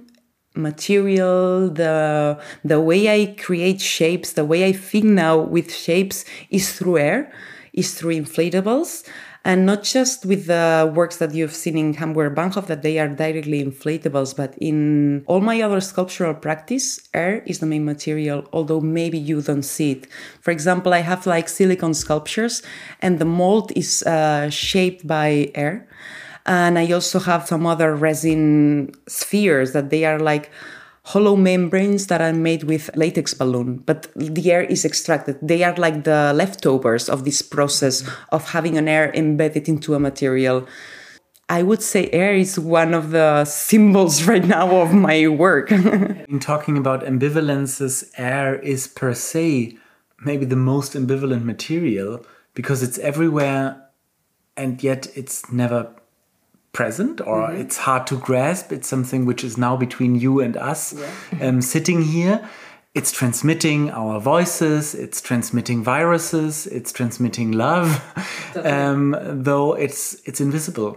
material, 0.55 1.69
the 1.69 2.39
the 2.63 2.81
way 2.81 3.09
I 3.09 3.35
create 3.37 3.79
shapes, 3.79 4.33
the 4.33 4.45
way 4.45 4.65
I 4.65 4.73
think 4.73 5.05
now 5.05 5.37
with 5.37 5.71
shapes 5.71 6.25
is 6.49 6.73
through 6.73 6.97
air, 6.97 7.31
is 7.73 7.93
through 7.93 8.15
inflatables. 8.15 9.07
And 9.47 9.65
not 9.65 9.83
just 9.83 10.25
with 10.25 10.47
the 10.47 10.91
works 10.93 11.19
that 11.19 11.33
you've 11.33 11.55
seen 11.55 11.77
in 11.77 11.93
Hamburger 11.93 12.35
Bahnhof 12.35 12.67
that 12.67 12.81
they 12.81 12.99
are 12.99 13.07
directly 13.07 13.63
inflatables, 13.63 14.35
but 14.35 14.53
in 14.59 15.23
all 15.25 15.39
my 15.39 15.61
other 15.61 15.79
sculptural 15.79 16.33
practice, 16.33 16.99
air 17.13 17.43
is 17.45 17.59
the 17.59 17.65
main 17.65 17.85
material, 17.85 18.45
although 18.51 18.81
maybe 18.81 19.17
you 19.17 19.41
don't 19.41 19.63
see 19.63 19.91
it. 19.93 20.07
For 20.41 20.51
example, 20.51 20.93
I 20.93 20.99
have 20.99 21.25
like 21.25 21.47
silicon 21.47 21.93
sculptures 21.93 22.61
and 23.01 23.19
the 23.19 23.25
mold 23.25 23.71
is 23.73 24.03
uh, 24.03 24.49
shaped 24.49 25.07
by 25.07 25.49
air. 25.55 25.87
And 26.45 26.77
I 26.77 26.91
also 26.91 27.17
have 27.19 27.47
some 27.47 27.65
other 27.65 27.95
resin 27.95 28.91
spheres 29.07 29.71
that 29.71 29.91
they 29.91 30.03
are 30.03 30.19
like 30.19 30.51
hollow 31.07 31.37
membranes 31.37 32.07
that 32.07 32.21
are 32.21 32.33
made 32.33 32.63
with 32.63 32.89
latex 32.95 33.33
balloon, 33.33 33.77
but 33.85 34.07
the 34.15 34.51
air 34.51 34.63
is 34.63 34.83
extracted. 34.83 35.37
They 35.41 35.63
are 35.63 35.75
like 35.75 36.03
the 36.03 36.33
leftovers 36.35 37.07
of 37.07 37.23
this 37.23 37.41
process 37.41 38.03
of 38.29 38.49
having 38.49 38.77
an 38.77 38.89
air 38.89 39.11
embedded 39.13 39.69
into 39.69 39.95
a 39.95 39.99
material. 39.99 40.67
I 41.47 41.63
would 41.63 41.81
say 41.81 42.09
air 42.11 42.35
is 42.35 42.59
one 42.59 42.93
of 42.93 43.11
the 43.11 43.45
symbols 43.45 44.23
right 44.29 44.43
now 44.43 44.81
of 44.81 44.93
my 44.93 45.29
work. 45.29 45.71
In 45.71 46.39
talking 46.41 46.77
about 46.77 47.05
ambivalences, 47.05 48.11
air 48.17 48.55
is 48.59 48.87
per 48.87 49.13
se 49.13 49.77
maybe 50.19 50.45
the 50.45 50.55
most 50.55 50.93
ambivalent 50.93 51.43
material 51.43 52.25
because 52.53 52.83
it's 52.83 52.97
everywhere 52.99 53.81
and 54.57 54.83
yet 54.83 55.07
it's 55.15 55.49
never 55.51 55.93
present 56.77 57.19
or 57.21 57.51
it's 57.51 57.77
hard 57.77 58.05
to 58.05 58.15
grasp. 58.27 58.71
It's 58.71 58.87
something 58.87 59.25
which 59.25 59.43
is 59.43 59.57
now 59.57 59.75
between 59.75 60.13
you 60.13 60.39
and 60.39 60.55
us 60.55 60.93
um, 61.41 61.59
sitting 61.73 62.03
here. 62.03 62.47
It's 62.93 63.11
transmitting 63.11 63.89
our 63.91 64.19
voices, 64.19 64.93
it's 64.93 65.19
transmitting 65.19 65.83
viruses, 65.83 66.67
it's 66.67 66.91
transmitting 66.91 67.51
love, 67.51 67.89
um, 68.73 69.15
though 69.47 69.73
it's 69.73 70.01
it's 70.29 70.39
invisible. 70.39 70.93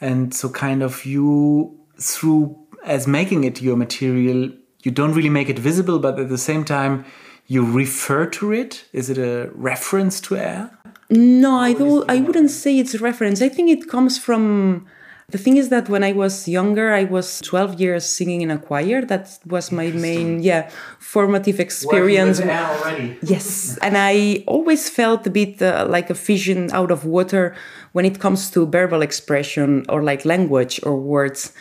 And 0.00 0.34
so 0.34 0.48
kind 0.48 0.82
of 0.82 1.04
you 1.04 1.78
through 1.98 2.42
as 2.84 3.06
making 3.06 3.44
it 3.44 3.60
your 3.60 3.76
material, 3.76 4.50
you 4.84 4.90
don't 4.90 5.12
really 5.12 5.34
make 5.40 5.50
it 5.50 5.58
visible, 5.58 5.98
but 5.98 6.18
at 6.18 6.30
the 6.30 6.38
same 6.50 6.64
time 6.64 7.04
you 7.46 7.60
refer 7.82 8.24
to 8.38 8.52
it. 8.52 8.84
Is 8.94 9.10
it 9.10 9.18
a 9.18 9.50
reference 9.54 10.18
to 10.22 10.36
air? 10.36 10.70
No, 11.10 11.52
I 11.68 11.72
don't. 11.74 12.10
I 12.10 12.20
wouldn't 12.20 12.50
say 12.50 12.78
it's 12.78 12.94
a 12.94 12.98
reference. 13.10 13.42
I 13.42 13.50
think 13.50 13.68
it 13.76 13.82
comes 13.94 14.16
from. 14.18 14.86
The 15.30 15.38
thing 15.38 15.56
is 15.56 15.68
that 15.68 15.88
when 15.88 16.02
I 16.02 16.12
was 16.12 16.48
younger, 16.48 16.92
I 16.92 17.04
was 17.04 17.40
12 17.40 17.80
years 17.80 18.04
singing 18.04 18.40
in 18.42 18.50
a 18.50 18.58
choir. 18.58 19.02
That 19.02 19.38
was 19.46 19.70
my 19.70 19.88
main, 19.92 20.42
yeah, 20.42 20.70
formative 20.98 21.60
experience. 21.60 22.40
already. 22.40 23.18
Yes, 23.22 23.78
and 23.78 23.96
I 23.96 24.42
always 24.46 24.90
felt 24.90 25.26
a 25.26 25.30
bit 25.30 25.62
uh, 25.62 25.86
like 25.88 26.10
a 26.10 26.14
vision 26.14 26.70
out 26.72 26.90
of 26.90 27.04
water 27.04 27.54
when 27.92 28.04
it 28.04 28.18
comes 28.18 28.50
to 28.50 28.66
verbal 28.66 29.02
expression 29.02 29.84
or 29.88 30.02
like 30.02 30.24
language 30.24 30.80
or 30.82 30.96
words. 30.96 31.52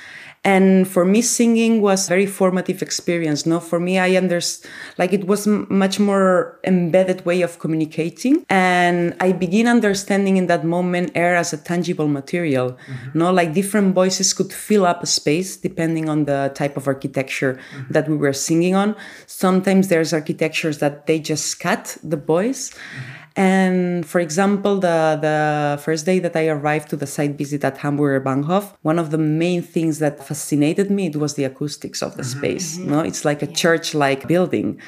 And 0.45 0.87
for 0.87 1.03
me, 1.03 1.21
singing 1.21 1.81
was 1.81 2.07
very 2.07 2.25
formative 2.25 2.81
experience. 2.81 3.45
No, 3.45 3.59
for 3.59 3.77
me, 3.77 3.99
I 3.99 4.15
understand 4.15 4.71
like 4.97 5.11
it 5.11 5.27
was 5.27 5.45
much 5.45 5.99
more 5.99 6.59
embedded 6.63 7.25
way 7.25 7.41
of 7.41 7.59
communicating, 7.59 8.45
and 8.49 9.15
I 9.19 9.33
begin 9.33 9.67
understanding 9.67 10.37
in 10.37 10.47
that 10.47 10.63
moment 10.63 11.11
air 11.13 11.35
as 11.35 11.51
a 11.51 11.57
tangible 11.57 12.07
material. 12.07 12.71
Mm-hmm. 12.71 13.19
No, 13.19 13.33
like 13.33 13.53
different 13.53 13.93
voices 13.93 14.31
could 14.33 14.53
fill 14.53 14.85
up 14.85 15.03
a 15.03 15.07
space 15.07 15.57
depending 15.57 16.07
on 16.07 16.23
the 16.23 16.51
type 16.55 16.77
of 16.77 16.87
architecture 16.87 17.59
mm-hmm. 17.75 17.91
that 17.91 18.07
we 18.07 18.15
were 18.15 18.33
singing 18.33 18.75
on. 18.75 18.95
Sometimes 19.27 19.89
there's 19.89 20.13
architectures 20.13 20.77
that 20.77 21.05
they 21.05 21.19
just 21.19 21.59
cut 21.59 21.97
the 22.01 22.17
voice. 22.17 22.69
Mm-hmm. 22.69 23.19
And 23.35 24.05
for 24.05 24.19
example, 24.19 24.79
the, 24.79 25.17
the 25.21 25.79
first 25.81 26.05
day 26.05 26.19
that 26.19 26.35
I 26.35 26.47
arrived 26.47 26.89
to 26.89 26.95
the 26.95 27.07
site 27.07 27.37
visit 27.37 27.63
at 27.63 27.77
Hamburger 27.77 28.23
Bahnhof, 28.23 28.75
one 28.81 28.99
of 28.99 29.11
the 29.11 29.17
main 29.17 29.61
things 29.61 29.99
that 29.99 30.25
fascinated 30.25 30.91
me 30.91 31.07
it 31.07 31.15
was 31.15 31.35
the 31.35 31.45
acoustics 31.45 32.01
of 32.01 32.15
the 32.17 32.23
mm-hmm, 32.23 32.39
space. 32.39 32.77
Mm-hmm. 32.77 32.91
No, 32.91 32.99
it's 33.01 33.23
like 33.25 33.41
a 33.41 33.47
church-like 33.47 34.27
building, 34.27 34.79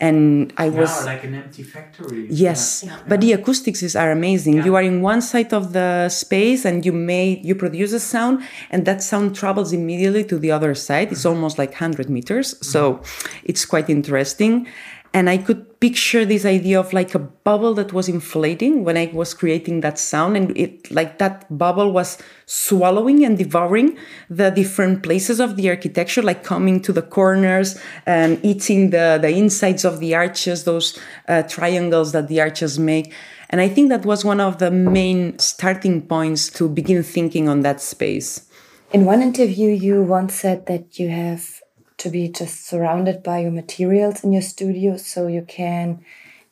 and 0.00 0.52
I 0.56 0.70
was 0.70 1.04
like 1.04 1.24
an 1.24 1.34
empty 1.34 1.62
factory. 1.62 2.26
Yes, 2.30 2.86
but 3.06 3.20
the 3.20 3.32
acoustics 3.32 3.82
is, 3.82 3.94
are 3.94 4.10
amazing. 4.10 4.64
You 4.64 4.74
are 4.74 4.82
in 4.82 5.02
one 5.02 5.20
side 5.20 5.52
of 5.52 5.74
the 5.74 6.08
space 6.08 6.64
and 6.64 6.86
you 6.86 6.92
may 6.92 7.38
you 7.44 7.54
produce 7.54 7.92
a 7.92 8.00
sound 8.00 8.42
and 8.70 8.86
that 8.86 9.02
sound 9.02 9.36
travels 9.36 9.74
immediately 9.74 10.24
to 10.24 10.38
the 10.38 10.50
other 10.52 10.74
side. 10.74 11.12
It's 11.12 11.20
mm-hmm. 11.20 11.36
almost 11.36 11.58
like 11.58 11.70
100 11.70 12.08
meters. 12.08 12.56
So 12.66 13.02
it's 13.44 13.66
quite 13.66 13.90
interesting. 13.90 14.66
And 15.12 15.28
I 15.28 15.38
could 15.38 15.80
picture 15.80 16.24
this 16.24 16.44
idea 16.44 16.78
of 16.78 16.92
like 16.92 17.14
a 17.14 17.18
bubble 17.18 17.74
that 17.74 17.92
was 17.92 18.08
inflating 18.08 18.84
when 18.84 18.96
I 18.96 19.10
was 19.12 19.34
creating 19.34 19.80
that 19.80 19.98
sound. 19.98 20.36
And 20.36 20.56
it 20.56 20.90
like 20.90 21.18
that 21.18 21.46
bubble 21.56 21.90
was 21.90 22.18
swallowing 22.46 23.24
and 23.24 23.36
devouring 23.36 23.98
the 24.28 24.50
different 24.50 25.02
places 25.02 25.40
of 25.40 25.56
the 25.56 25.68
architecture, 25.68 26.22
like 26.22 26.44
coming 26.44 26.80
to 26.82 26.92
the 26.92 27.02
corners 27.02 27.80
and 28.06 28.38
eating 28.44 28.90
the, 28.90 29.18
the 29.20 29.30
insides 29.30 29.84
of 29.84 29.98
the 29.98 30.14
arches, 30.14 30.62
those 30.62 30.96
uh, 31.26 31.42
triangles 31.42 32.12
that 32.12 32.28
the 32.28 32.40
arches 32.40 32.78
make. 32.78 33.12
And 33.48 33.60
I 33.60 33.68
think 33.68 33.88
that 33.88 34.06
was 34.06 34.24
one 34.24 34.40
of 34.40 34.58
the 34.58 34.70
main 34.70 35.38
starting 35.40 36.02
points 36.02 36.48
to 36.50 36.68
begin 36.68 37.02
thinking 37.02 37.48
on 37.48 37.62
that 37.62 37.80
space. 37.80 38.46
In 38.92 39.04
one 39.04 39.22
interview, 39.22 39.70
you 39.70 40.02
once 40.02 40.34
said 40.34 40.66
that 40.66 40.98
you 41.00 41.08
have 41.08 41.60
to 42.00 42.10
be 42.10 42.28
just 42.28 42.66
surrounded 42.66 43.22
by 43.22 43.38
your 43.40 43.50
materials 43.50 44.24
in 44.24 44.32
your 44.32 44.42
studio 44.42 44.96
so 44.96 45.26
you 45.26 45.42
can 45.42 46.04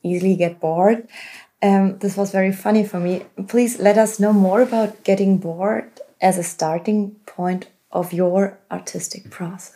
easily 0.03 0.37
get 0.37 0.61
bored. 0.61 1.09
Um, 1.63 1.99
this 1.99 2.17
was 2.17 2.31
very 2.31 2.53
funny 2.53 2.85
for 2.85 3.01
me. 3.01 3.25
Please 3.49 3.81
let 3.81 3.99
us 3.99 4.21
know 4.21 4.33
more 4.33 4.63
about 4.63 5.03
getting 5.05 5.39
bored 5.39 5.91
as 6.21 6.39
a 6.39 6.43
starting 6.43 7.17
point 7.27 7.67
of 7.91 8.13
your 8.13 8.59
artistic 8.71 9.31
process. 9.31 9.75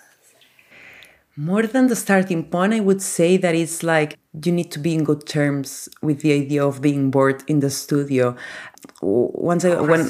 More 1.35 1.67
than 1.67 1.87
the 1.87 1.97
starting 1.97 2.45
point, 2.45 2.75
I 2.75 2.81
would 2.81 3.01
say 3.01 3.39
that 3.39 3.55
it's 3.55 3.83
like 3.83 4.19
you 4.45 4.53
need 4.53 4.71
to 4.73 4.79
be 4.79 4.95
in 4.95 5.03
good 5.03 5.27
terms 5.27 5.89
with 6.03 6.21
the 6.21 6.33
idea 6.33 6.65
of 6.65 6.83
being 6.83 7.11
bored 7.11 7.43
in 7.47 7.61
the 7.61 7.71
studio. 7.71 8.37
Once 9.01 9.65
I 9.65 9.81
when 9.81 10.03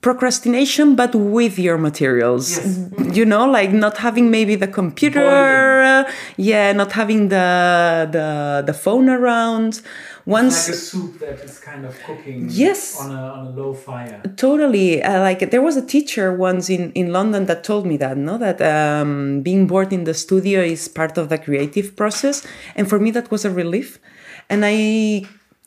procrastination 0.00 0.96
but 0.96 1.14
with 1.14 1.58
your 1.58 1.78
materials. 1.78 2.56
Yes. 2.56 3.16
you 3.16 3.24
know 3.24 3.48
like 3.48 3.72
not 3.72 3.98
having 3.98 4.30
maybe 4.30 4.54
the 4.54 4.68
computer 4.68 6.06
yeah 6.36 6.72
not 6.72 6.92
having 6.92 7.28
the 7.28 8.08
the 8.10 8.62
the 8.66 8.74
phone 8.74 9.08
around. 9.08 9.80
Once 10.26 10.66
like 10.66 10.74
a 10.74 10.78
soup 10.78 11.20
that 11.20 11.38
is 11.38 11.60
kind 11.60 11.86
of 11.86 11.96
cooking 12.02 12.48
yes. 12.50 13.00
on 13.00 13.12
a, 13.12 13.14
on 13.14 13.46
a 13.46 13.50
low 13.50 13.72
fire. 13.72 14.20
Totally. 14.36 15.00
Uh, 15.00 15.20
like 15.20 15.52
there 15.52 15.62
was 15.62 15.76
a 15.76 15.86
teacher 15.86 16.34
once 16.34 16.68
in 16.68 16.90
in 16.92 17.12
london 17.12 17.46
that 17.46 17.62
told 17.62 17.86
me 17.86 17.96
that 17.96 18.16
no 18.16 18.36
that 18.36 18.60
um, 18.60 19.40
being 19.42 19.68
bored 19.68 19.92
in 19.92 20.02
the 20.02 20.14
studio 20.14 20.60
is 20.62 20.88
part 20.88 21.16
of 21.16 21.28
the 21.28 21.38
creative 21.38 21.94
process. 21.94 22.44
And 22.74 22.88
for 22.88 22.98
me 22.98 23.12
that 23.12 23.30
was 23.30 23.44
a 23.44 23.50
relief. 23.50 24.00
And 24.50 24.64
i 24.64 25.22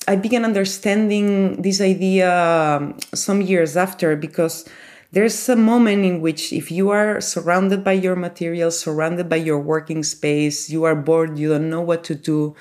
I 0.09 0.15
began 0.15 0.43
understanding 0.43 1.61
this 1.61 1.79
idea 1.79 2.33
um, 2.33 2.97
some 3.13 3.43
years 3.43 3.77
after 3.77 4.15
because 4.15 4.67
there's 5.11 5.47
a 5.47 5.55
moment 5.55 6.03
in 6.03 6.19
which 6.19 6.51
if 6.51 6.71
you 6.71 6.89
are 6.89 7.21
surrounded 7.21 7.83
by 7.83 7.91
your 7.91 8.15
materials, 8.15 8.79
surrounded 8.79 9.29
by 9.29 9.35
your 9.35 9.59
working 9.59 10.01
space, 10.01 10.67
you 10.67 10.83
are 10.83 10.95
bored, 10.95 11.37
you 11.37 11.49
don't 11.49 11.69
know 11.69 11.81
what 11.81 12.03
to 12.05 12.15
do. 12.15 12.55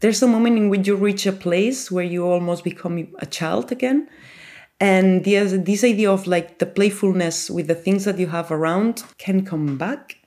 There's 0.00 0.24
a 0.24 0.26
moment 0.26 0.58
in 0.58 0.70
which 0.70 0.88
you 0.88 0.96
reach 0.96 1.24
a 1.24 1.30
place 1.30 1.88
where 1.88 2.02
you 2.02 2.26
almost 2.26 2.64
become 2.64 3.06
a 3.20 3.26
child 3.26 3.70
again. 3.70 4.08
And 4.80 5.24
this, 5.24 5.52
this 5.52 5.82
idea 5.82 6.10
of 6.10 6.26
like 6.26 6.58
the 6.58 6.66
playfulness 6.66 7.50
with 7.50 7.66
the 7.66 7.74
things 7.74 8.04
that 8.04 8.18
you 8.18 8.28
have 8.28 8.52
around 8.52 9.02
can 9.18 9.44
come 9.44 9.76
back. 9.76 10.18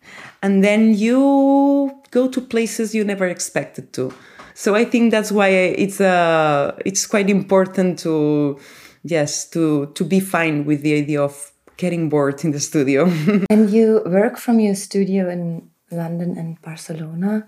And 0.43 0.63
then 0.63 0.93
you 0.93 2.01
go 2.11 2.27
to 2.27 2.41
places 2.41 2.93
you 2.93 3.03
never 3.03 3.27
expected 3.27 3.93
to. 3.93 4.13
So 4.53 4.75
I 4.75 4.83
think 4.83 5.11
that's 5.11 5.31
why 5.31 5.47
it's 5.47 6.01
uh, 6.01 6.75
it's 6.85 7.07
quite 7.07 7.29
important 7.29 7.99
to 7.99 8.59
yes 9.03 9.49
to 9.51 9.87
to 9.93 10.03
be 10.03 10.19
fine 10.19 10.65
with 10.65 10.81
the 10.81 10.95
idea 10.95 11.21
of 11.21 11.51
getting 11.77 12.09
bored 12.09 12.43
in 12.43 12.51
the 12.51 12.59
studio. 12.59 13.05
and 13.49 13.69
you 13.69 14.03
work 14.05 14.37
from 14.37 14.59
your 14.59 14.75
studio 14.75 15.29
in 15.29 15.69
London 15.89 16.37
and 16.37 16.61
Barcelona. 16.61 17.47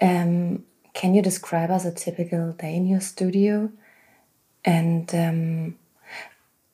Um, 0.00 0.64
can 0.94 1.14
you 1.14 1.22
describe 1.22 1.70
us 1.70 1.84
a 1.84 1.92
typical 1.92 2.52
day 2.52 2.74
in 2.74 2.86
your 2.86 3.00
studio? 3.00 3.70
And 4.64 5.14
um, 5.14 5.78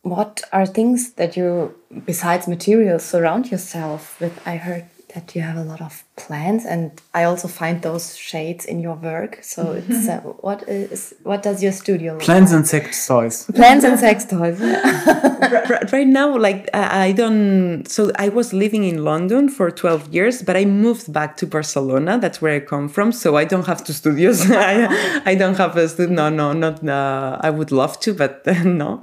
what 0.04 0.42
are 0.52 0.66
things 0.66 1.14
that 1.14 1.36
you, 1.36 1.74
besides 2.04 2.46
materials, 2.46 3.04
surround 3.04 3.50
yourself 3.50 4.20
with? 4.20 4.40
I 4.46 4.56
heard 4.56 4.84
that 5.14 5.34
you 5.34 5.42
have 5.42 5.56
a 5.56 5.64
lot 5.64 5.80
of 5.80 6.04
plants 6.16 6.64
and 6.64 7.02
i 7.12 7.24
also 7.24 7.48
find 7.48 7.82
those 7.82 8.16
shades 8.16 8.64
in 8.64 8.78
your 8.80 8.94
work. 8.94 9.38
So 9.42 9.72
it's 9.72 10.08
uh, 10.08 10.20
what 10.20 10.62
is 10.68 11.14
what 11.24 11.42
does 11.42 11.62
your 11.62 11.72
studio 11.72 12.18
plants 12.18 12.52
like? 12.52 12.58
and 12.58 12.68
sex 12.68 13.06
toys. 13.06 13.44
Plants 13.52 13.84
and 13.84 13.98
sex 13.98 14.24
toys 14.24 14.60
right, 14.60 15.92
right 15.92 16.06
now 16.06 16.36
like 16.36 16.70
i 16.72 17.10
don't 17.10 17.86
so 17.86 18.12
i 18.16 18.28
was 18.28 18.52
living 18.52 18.84
in 18.84 19.04
london 19.04 19.48
for 19.48 19.70
12 19.70 20.14
years 20.14 20.42
but 20.42 20.56
i 20.56 20.64
moved 20.64 21.12
back 21.12 21.36
to 21.38 21.46
barcelona. 21.46 22.18
That's 22.18 22.40
where 22.40 22.54
i 22.54 22.60
come 22.60 22.88
from 22.88 23.10
so 23.10 23.36
i 23.36 23.44
don't 23.44 23.66
have 23.66 23.82
two 23.82 23.92
studios. 23.92 24.48
I, 24.50 25.22
I 25.26 25.34
don't 25.34 25.56
have 25.56 25.76
a 25.76 25.88
studio 25.88 26.14
no 26.14 26.28
no 26.30 26.52
not 26.52 26.88
uh, 26.88 27.38
i 27.40 27.50
would 27.50 27.72
love 27.72 27.98
to 28.00 28.14
but 28.14 28.46
no. 28.64 29.00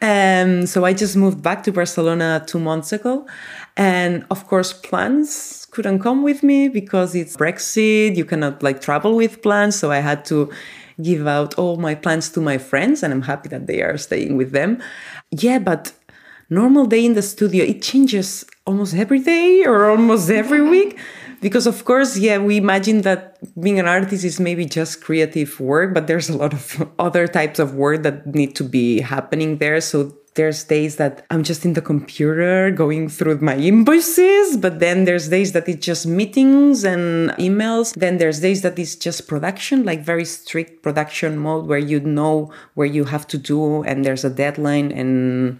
Um, 0.00 0.66
so 0.66 0.86
i 0.86 0.94
just 0.94 1.16
moved 1.16 1.42
back 1.42 1.62
to 1.64 1.72
barcelona 1.72 2.42
two 2.46 2.58
months 2.58 2.92
ago. 2.92 3.26
And 3.76 4.24
of 4.30 4.46
course, 4.46 4.72
plans 4.72 5.65
couldn't 5.76 5.98
come 5.98 6.22
with 6.22 6.42
me 6.42 6.70
because 6.70 7.14
it's 7.14 7.36
Brexit. 7.36 8.16
You 8.16 8.24
cannot 8.24 8.62
like 8.62 8.80
travel 8.80 9.14
with 9.14 9.42
plans. 9.42 9.78
So 9.78 9.90
I 9.90 9.98
had 9.98 10.24
to 10.32 10.50
give 11.02 11.26
out 11.26 11.52
all 11.58 11.76
my 11.76 11.94
plans 11.94 12.30
to 12.30 12.40
my 12.40 12.56
friends 12.56 13.02
and 13.02 13.12
I'm 13.12 13.26
happy 13.32 13.50
that 13.50 13.66
they 13.66 13.82
are 13.82 13.98
staying 13.98 14.38
with 14.38 14.52
them. 14.52 14.82
Yeah, 15.30 15.58
but 15.58 15.92
normal 16.48 16.86
day 16.86 17.04
in 17.04 17.12
the 17.12 17.20
studio, 17.20 17.62
it 17.62 17.82
changes 17.82 18.46
almost 18.66 18.94
every 18.94 19.18
day 19.18 19.64
or 19.66 19.90
almost 19.90 20.30
every 20.30 20.62
week. 20.62 20.98
Because 21.40 21.66
of 21.66 21.84
course, 21.84 22.16
yeah, 22.16 22.38
we 22.38 22.56
imagine 22.56 23.02
that 23.02 23.38
being 23.60 23.78
an 23.78 23.86
artist 23.86 24.24
is 24.24 24.40
maybe 24.40 24.64
just 24.64 25.02
creative 25.02 25.60
work, 25.60 25.94
but 25.94 26.06
there's 26.06 26.28
a 26.28 26.36
lot 26.36 26.52
of 26.52 26.88
other 26.98 27.26
types 27.26 27.58
of 27.58 27.74
work 27.74 28.02
that 28.02 28.26
need 28.26 28.54
to 28.56 28.64
be 28.64 29.00
happening 29.00 29.58
there. 29.58 29.80
So 29.80 30.14
there's 30.36 30.64
days 30.64 30.96
that 30.96 31.24
I'm 31.30 31.42
just 31.42 31.64
in 31.64 31.72
the 31.72 31.80
computer 31.80 32.70
going 32.70 33.08
through 33.08 33.40
my 33.40 33.56
invoices, 33.56 34.56
but 34.58 34.78
then 34.80 35.04
there's 35.04 35.28
days 35.28 35.52
that 35.52 35.68
it's 35.68 35.84
just 35.84 36.06
meetings 36.06 36.84
and 36.84 37.30
emails. 37.32 37.94
Then 37.94 38.18
there's 38.18 38.40
days 38.40 38.62
that 38.62 38.78
it's 38.78 38.94
just 38.94 39.26
production, 39.26 39.84
like 39.84 40.04
very 40.04 40.24
strict 40.24 40.82
production 40.82 41.38
mode 41.38 41.66
where 41.66 41.78
you 41.78 42.00
know 42.00 42.52
where 42.74 42.86
you 42.86 43.04
have 43.04 43.26
to 43.28 43.38
do 43.38 43.82
and 43.82 44.04
there's 44.04 44.24
a 44.24 44.30
deadline 44.30 44.92
and 44.92 45.58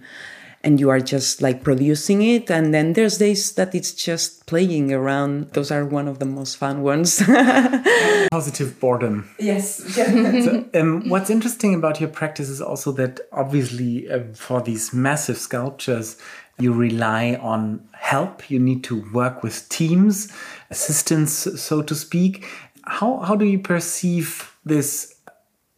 and 0.67 0.81
you 0.81 0.89
are 0.89 0.99
just 0.99 1.41
like 1.41 1.63
producing 1.63 2.21
it 2.21 2.51
and 2.51 2.73
then 2.73 2.91
there's 2.91 3.17
days 3.19 3.53
that 3.53 3.73
it's 3.73 3.93
just 3.93 4.45
playing 4.47 4.91
around. 4.91 5.49
Those 5.53 5.71
are 5.71 5.85
one 5.85 6.09
of 6.09 6.19
the 6.19 6.25
most 6.25 6.57
fun 6.57 6.81
ones. 6.81 7.23
Positive 8.31 8.77
boredom. 8.79 9.29
Yes. 9.39 9.81
So, 10.37 10.65
um, 10.73 11.07
what's 11.09 11.29
interesting 11.29 11.73
about 11.73 12.01
your 12.01 12.09
practice 12.09 12.49
is 12.49 12.61
also 12.61 12.91
that 12.93 13.21
obviously 13.31 14.09
uh, 14.09 14.23
for 14.33 14.61
these 14.61 14.93
massive 14.93 15.37
sculptures 15.37 16.17
you 16.59 16.73
rely 16.73 17.35
on 17.41 17.87
help. 17.93 18.49
You 18.49 18.59
need 18.59 18.83
to 18.85 19.09
work 19.11 19.43
with 19.43 19.69
teams 19.69 20.31
assistants 20.69 21.61
so 21.61 21.81
to 21.81 21.95
speak. 21.95 22.45
How, 22.83 23.19
how 23.19 23.35
do 23.35 23.45
you 23.45 23.59
perceive 23.59 24.53
this 24.65 25.15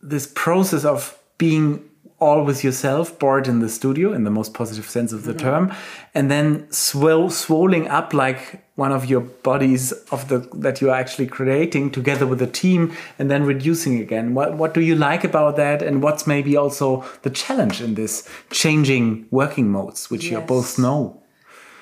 this 0.02 0.32
process 0.34 0.84
of 0.84 1.18
being 1.38 1.89
all 2.20 2.44
with 2.44 2.64
yourself, 2.64 3.18
bored 3.18 3.48
in 3.48 3.60
the 3.60 3.70
studio 3.70 4.14
in 4.14 4.24
the 4.24 4.30
most 4.30 4.54
positive 4.54 4.90
sense 4.90 5.14
of 5.14 5.24
the 5.24 5.32
mm-hmm. 5.32 5.48
term, 5.48 5.74
and 6.14 6.30
then 6.30 6.70
swell, 6.72 7.30
swelling 7.30 7.88
up 7.88 8.14
like 8.14 8.64
one 8.76 8.92
of 8.92 9.06
your 9.06 9.22
bodies 9.22 9.92
of 10.12 10.28
the 10.30 10.40
that 10.54 10.82
you 10.82 10.90
are 10.90 11.00
actually 11.00 11.28
creating 11.28 11.92
together 11.92 12.26
with 12.26 12.42
a 12.42 12.48
team, 12.48 12.96
and 13.18 13.30
then 13.30 13.44
reducing 13.44 14.00
again. 14.00 14.34
What 14.34 14.58
what 14.58 14.74
do 14.74 14.82
you 14.82 14.96
like 14.96 15.24
about 15.24 15.56
that, 15.58 15.82
and 15.82 16.04
what's 16.04 16.28
maybe 16.28 16.58
also 16.58 17.04
the 17.22 17.30
challenge 17.30 17.82
in 17.82 17.96
this 17.96 18.28
changing 18.52 19.28
working 19.32 19.70
modes, 19.70 20.10
which 20.10 20.26
yes. 20.26 20.32
you 20.32 20.42
both 20.42 20.78
know? 20.78 21.22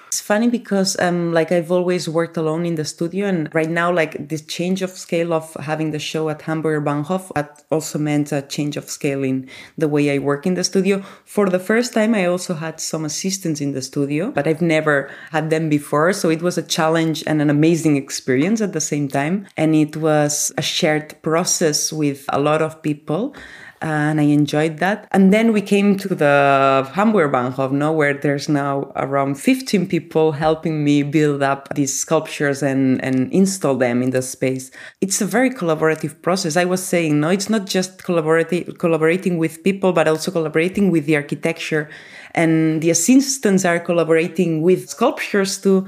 It's 0.08 0.22
funny 0.22 0.48
because 0.48 0.98
um, 1.00 1.34
like 1.34 1.52
I've 1.52 1.70
always 1.70 2.08
worked 2.08 2.38
alone 2.38 2.66
in 2.66 2.76
the 2.76 2.86
studio 2.86 3.28
and 3.28 3.54
right 3.54 3.70
now 3.70 3.92
like 3.92 4.30
this 4.30 4.42
change 4.42 4.82
of 4.82 4.92
scale 4.92 5.34
of 5.34 5.54
having 5.56 5.92
the 5.92 6.00
show 6.00 6.30
at 6.30 6.44
Hamburger 6.44 6.82
Bahnhof 6.82 7.30
that 7.36 7.64
also 7.70 8.00
meant 8.00 8.32
a 8.32 8.42
change 8.42 8.78
of 8.78 8.90
scale 8.90 9.22
in 9.22 9.50
the 9.78 9.90
way 9.90 10.10
I 10.16 10.20
work 10.20 10.48
in 10.48 10.54
the 10.54 10.64
studio. 10.64 11.04
For 11.26 11.50
the 11.50 11.60
first 11.60 11.94
time 11.94 12.16
I 12.16 12.26
also 12.26 12.54
had 12.54 12.80
some 12.80 13.04
assistants 13.04 13.60
in 13.60 13.74
the 13.74 13.82
studio, 13.82 14.32
but 14.32 14.48
I've 14.48 14.62
never 14.62 15.12
had 15.32 15.50
them 15.50 15.68
before. 15.68 16.14
So 16.14 16.30
it 16.30 16.42
was 16.42 16.58
a 16.58 16.64
challenge 16.64 17.22
and 17.28 17.42
an 17.42 17.50
amazing 17.50 17.98
experience 17.98 18.62
at 18.62 18.72
the 18.72 18.82
same 18.82 19.10
time. 19.10 19.46
And 19.58 19.76
it 19.76 19.98
was 19.98 20.54
a 20.58 20.62
shared 20.62 21.22
process 21.22 21.92
with 21.92 22.24
a 22.30 22.40
lot 22.40 22.62
of 22.62 22.82
people 22.82 23.36
and 23.82 24.20
I 24.20 24.24
enjoyed 24.24 24.78
that. 24.80 25.08
And 25.12 25.32
then 25.32 25.54
we 25.54 25.62
came 25.62 25.98
to 25.98 26.16
the 26.16 26.90
Hamburger 26.94 27.30
Bahnhof, 27.30 27.72
no, 27.72 27.92
where 27.92 28.14
there's 28.14 28.50
now 28.50 28.92
around 28.96 29.36
15 29.36 29.88
people 29.88 30.32
helping 30.32 30.84
me 30.84 31.04
build 31.04 31.44
up 31.44 31.70
these 31.76 31.98
sculptures 31.98 32.64
and, 32.64 33.04
and 33.04 33.32
install 33.32 33.76
them 33.76 34.02
in 34.02 34.10
the 34.10 34.22
space. 34.22 34.72
It's 35.02 35.22
a 35.22 35.26
very 35.26 35.52
collaborative 35.52 36.22
process. 36.22 36.58
I 36.58 36.66
was 36.66 36.84
saying, 36.84 37.20
no, 37.20 37.30
it's 37.30 37.50
not 37.50 37.66
just 37.66 38.04
collaborating, 38.04 38.76
collaborating 38.78 39.38
with 39.38 39.64
people, 39.64 39.94
but 39.94 40.08
also 40.08 40.32
collaborating 40.32 40.90
with 40.90 41.06
the 41.06 41.16
architecture. 41.16 41.90
And 42.34 42.82
the 42.82 42.90
assistants 42.90 43.64
are 43.66 43.80
collaborating 43.80 44.62
with 44.62 44.90
sculptures 44.90 45.62
too. 45.62 45.86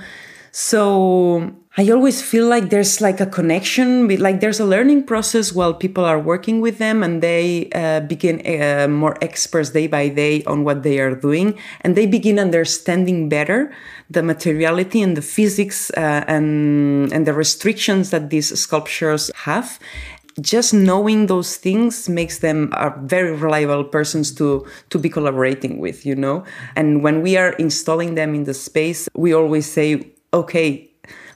So 0.51 1.55
I 1.79 1.89
always 1.91 2.21
feel 2.21 2.45
like 2.45 2.71
there's 2.71 2.99
like 2.99 3.21
a 3.21 3.25
connection, 3.25 4.09
like 4.19 4.41
there's 4.41 4.59
a 4.59 4.65
learning 4.65 5.03
process 5.03 5.53
while 5.53 5.73
people 5.73 6.03
are 6.03 6.19
working 6.19 6.59
with 6.59 6.77
them 6.77 7.01
and 7.03 7.23
they 7.23 7.69
uh, 7.73 8.01
begin 8.01 8.43
uh, 8.45 8.89
more 8.89 9.17
experts 9.21 9.69
day 9.69 9.87
by 9.87 10.09
day 10.09 10.43
on 10.43 10.65
what 10.65 10.83
they 10.83 10.99
are 10.99 11.15
doing. 11.15 11.57
And 11.79 11.95
they 11.95 12.05
begin 12.05 12.37
understanding 12.37 13.29
better 13.29 13.73
the 14.09 14.21
materiality 14.21 15.01
and 15.01 15.15
the 15.15 15.21
physics 15.21 15.89
uh, 15.91 16.25
and, 16.27 17.13
and 17.13 17.25
the 17.25 17.33
restrictions 17.33 18.09
that 18.09 18.29
these 18.29 18.59
sculptures 18.59 19.31
have. 19.45 19.79
Just 20.41 20.73
knowing 20.73 21.27
those 21.27 21.55
things 21.55 22.09
makes 22.09 22.39
them 22.39 22.73
a 22.73 22.93
very 23.03 23.33
reliable 23.33 23.85
persons 23.85 24.33
to 24.35 24.65
to 24.89 24.99
be 24.99 25.07
collaborating 25.07 25.79
with 25.79 26.05
you 26.05 26.15
know? 26.15 26.43
And 26.75 27.03
when 27.03 27.21
we 27.21 27.37
are 27.37 27.53
installing 27.53 28.15
them 28.15 28.35
in 28.35 28.43
the 28.43 28.53
space 28.53 29.07
we 29.15 29.33
always 29.33 29.65
say 29.65 30.07
okay 30.33 30.88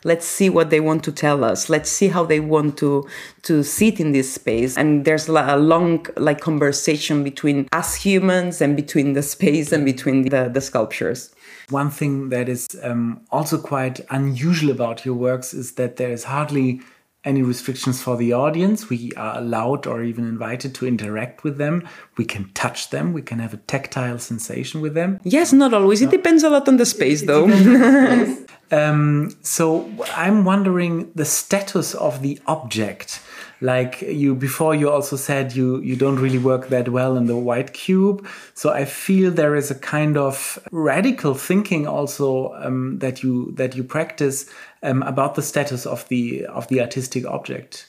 let's 0.04 0.26
see 0.26 0.50
what 0.50 0.70
they 0.70 0.80
want 0.80 1.04
to 1.04 1.12
tell 1.12 1.44
us 1.44 1.70
let's 1.70 1.90
see 1.90 2.08
how 2.08 2.24
they 2.24 2.40
want 2.40 2.78
to 2.78 3.08
to 3.42 3.64
sit 3.64 4.00
in 4.00 4.12
this 4.12 4.34
space 4.34 4.78
and 4.78 5.06
there's 5.06 5.28
a 5.28 5.58
long 5.58 6.06
like 6.18 6.42
conversation 6.42 7.24
between 7.24 7.68
us 7.72 7.96
humans 7.96 8.62
and 8.62 8.76
between 8.76 9.14
the 9.14 9.24
space 9.34 9.72
and 9.72 9.86
between 9.86 10.24
the, 10.30 10.50
the 10.54 10.62
sculptures 10.62 11.34
one 11.70 11.90
thing 11.90 12.30
that 12.30 12.50
is 12.50 12.68
um, 12.84 13.22
also 13.32 13.58
quite 13.58 14.02
unusual 14.10 14.72
about 14.72 15.06
your 15.06 15.16
works 15.16 15.54
is 15.54 15.74
that 15.74 15.96
there 15.96 16.12
is 16.12 16.26
hardly 16.26 16.82
any 17.26 17.42
restrictions 17.42 18.02
for 18.02 18.18
the 18.18 18.34
audience. 18.34 18.90
We 18.90 19.12
are 19.16 19.38
allowed 19.38 19.88
or 19.88 20.04
even 20.04 20.28
invited 20.28 20.76
to 20.76 20.88
interact 20.88 21.44
with 21.44 21.58
them. 21.58 21.88
We 22.18 22.26
can 22.26 22.52
touch 22.54 22.90
them. 22.90 23.14
We 23.14 23.22
can 23.22 23.40
have 23.40 23.54
a 23.54 23.58
tactile 23.58 24.20
sensation 24.20 24.82
with 24.82 24.94
them. 24.94 25.20
Yes, 25.24 25.54
not 25.54 25.74
always. 25.74 26.02
No. 26.02 26.08
It 26.08 26.12
depends 26.12 26.44
a 26.44 26.50
lot 26.50 26.68
on 26.68 26.78
the 26.78 26.86
space, 26.86 27.22
it, 27.22 27.28
though. 27.28 27.48
um, 28.74 29.36
so 29.44 29.90
I'm 30.16 30.46
wondering 30.46 31.12
the 31.14 31.26
status 31.26 31.94
of 31.94 32.22
the 32.22 32.40
object. 32.48 33.22
Like 33.62 34.02
you 34.02 34.36
before 34.36 34.74
you 34.76 34.90
also 34.90 35.16
said 35.16 35.56
you 35.56 35.80
you 35.80 35.96
don't 35.96 36.20
really 36.20 36.40
work 36.40 36.68
that 36.68 36.90
well 36.90 37.16
in 37.16 37.28
the 37.28 37.38
white 37.38 37.72
cube. 37.74 38.28
So 38.56 38.72
i 38.72 38.84
feel 38.84 39.32
there 39.32 39.56
is 39.56 39.72
a 39.72 39.76
kind 39.76 40.18
of 40.18 40.60
radical 40.72 41.34
thinking 41.34 41.88
also 41.88 42.54
um, 42.56 43.00
that 43.00 43.24
you 43.24 43.54
that 43.54 43.76
you 43.76 43.84
practice 43.84 44.50
um, 44.82 45.04
about 45.04 45.36
the 45.36 45.42
status 45.42 45.86
of 45.86 46.08
the 46.10 46.46
of 46.48 46.68
the 46.68 46.82
artistic 46.82 47.26
object 47.26 47.88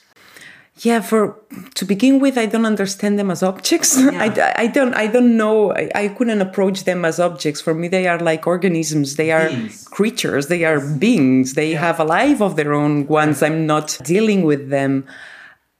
yeah 0.79 0.99
for 0.99 1.39
to 1.73 1.85
begin 1.85 2.19
with 2.19 2.37
i 2.37 2.45
don't 2.45 2.65
understand 2.65 3.17
them 3.17 3.31
as 3.31 3.41
objects 3.41 3.97
yeah. 3.99 4.53
I, 4.57 4.63
I 4.63 4.67
don't 4.67 4.93
i 4.93 5.07
don't 5.07 5.37
know 5.37 5.71
I, 5.73 5.89
I 5.95 6.07
couldn't 6.09 6.41
approach 6.41 6.83
them 6.83 7.05
as 7.05 7.19
objects 7.19 7.61
for 7.61 7.73
me 7.73 7.87
they 7.87 8.07
are 8.07 8.19
like 8.19 8.45
organisms 8.45 9.15
they 9.15 9.31
are 9.31 9.49
beings. 9.49 9.87
creatures 9.87 10.47
they 10.47 10.65
are 10.65 10.79
beings 10.79 11.53
they 11.53 11.71
yeah. 11.71 11.79
have 11.79 11.99
a 11.99 12.03
life 12.03 12.41
of 12.41 12.55
their 12.57 12.73
own 12.73 13.07
once 13.07 13.41
i'm 13.41 13.65
not 13.65 13.97
dealing 14.03 14.43
with 14.43 14.69
them 14.69 15.05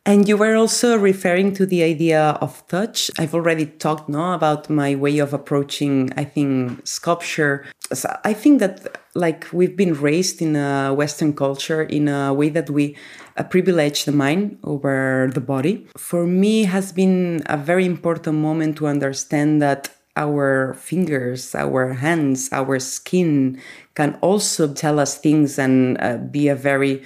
and 0.08 0.28
you 0.28 0.38
were 0.38 0.56
also 0.56 0.98
referring 0.98 1.54
to 1.56 1.66
the 1.66 1.82
idea 1.82 2.38
of 2.40 2.66
touch. 2.68 3.10
I've 3.18 3.34
already 3.34 3.66
talked 3.66 4.08
now 4.08 4.34
about 4.34 4.70
my 4.70 4.94
way 4.94 5.18
of 5.18 5.34
approaching, 5.34 6.12
I 6.16 6.26
think, 6.26 6.86
sculpture. 6.86 7.66
So 7.92 8.16
I 8.24 8.34
think 8.34 8.60
that 8.60 9.02
like 9.16 9.48
we've 9.52 9.76
been 9.76 9.96
raised 9.96 10.44
in 10.44 10.56
a 10.56 10.94
Western 10.94 11.34
culture 11.34 11.82
in 11.82 12.08
a 12.08 12.32
way 12.36 12.50
that 12.50 12.70
we 12.70 12.96
uh, 13.38 13.44
privilege 13.44 14.06
the 14.06 14.12
mind 14.12 14.58
over 14.64 15.30
the 15.34 15.42
body. 15.42 15.88
For 15.98 16.26
me, 16.26 16.64
has 16.64 16.92
been 16.92 17.44
a 17.48 17.58
very 17.58 17.86
important 17.86 18.38
moment 18.38 18.78
to 18.78 18.88
understand 18.88 19.62
that 19.62 19.90
our 20.16 20.74
fingers, 20.76 21.54
our 21.56 21.94
hands, 21.94 22.50
our 22.52 22.80
skin 22.80 23.62
can 23.96 24.18
also 24.22 24.74
tell 24.74 25.00
us 25.00 25.18
things 25.18 25.60
and 25.60 25.98
uh, 26.02 26.18
be 26.18 26.48
a 26.48 26.56
very 26.56 27.04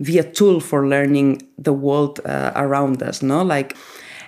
be 0.00 0.18
a 0.18 0.24
tool 0.24 0.58
for 0.58 0.88
learning 0.88 1.48
the 1.58 1.72
world 1.72 2.20
uh, 2.24 2.50
around 2.56 3.02
us 3.02 3.22
no? 3.22 3.42
Like 3.42 3.76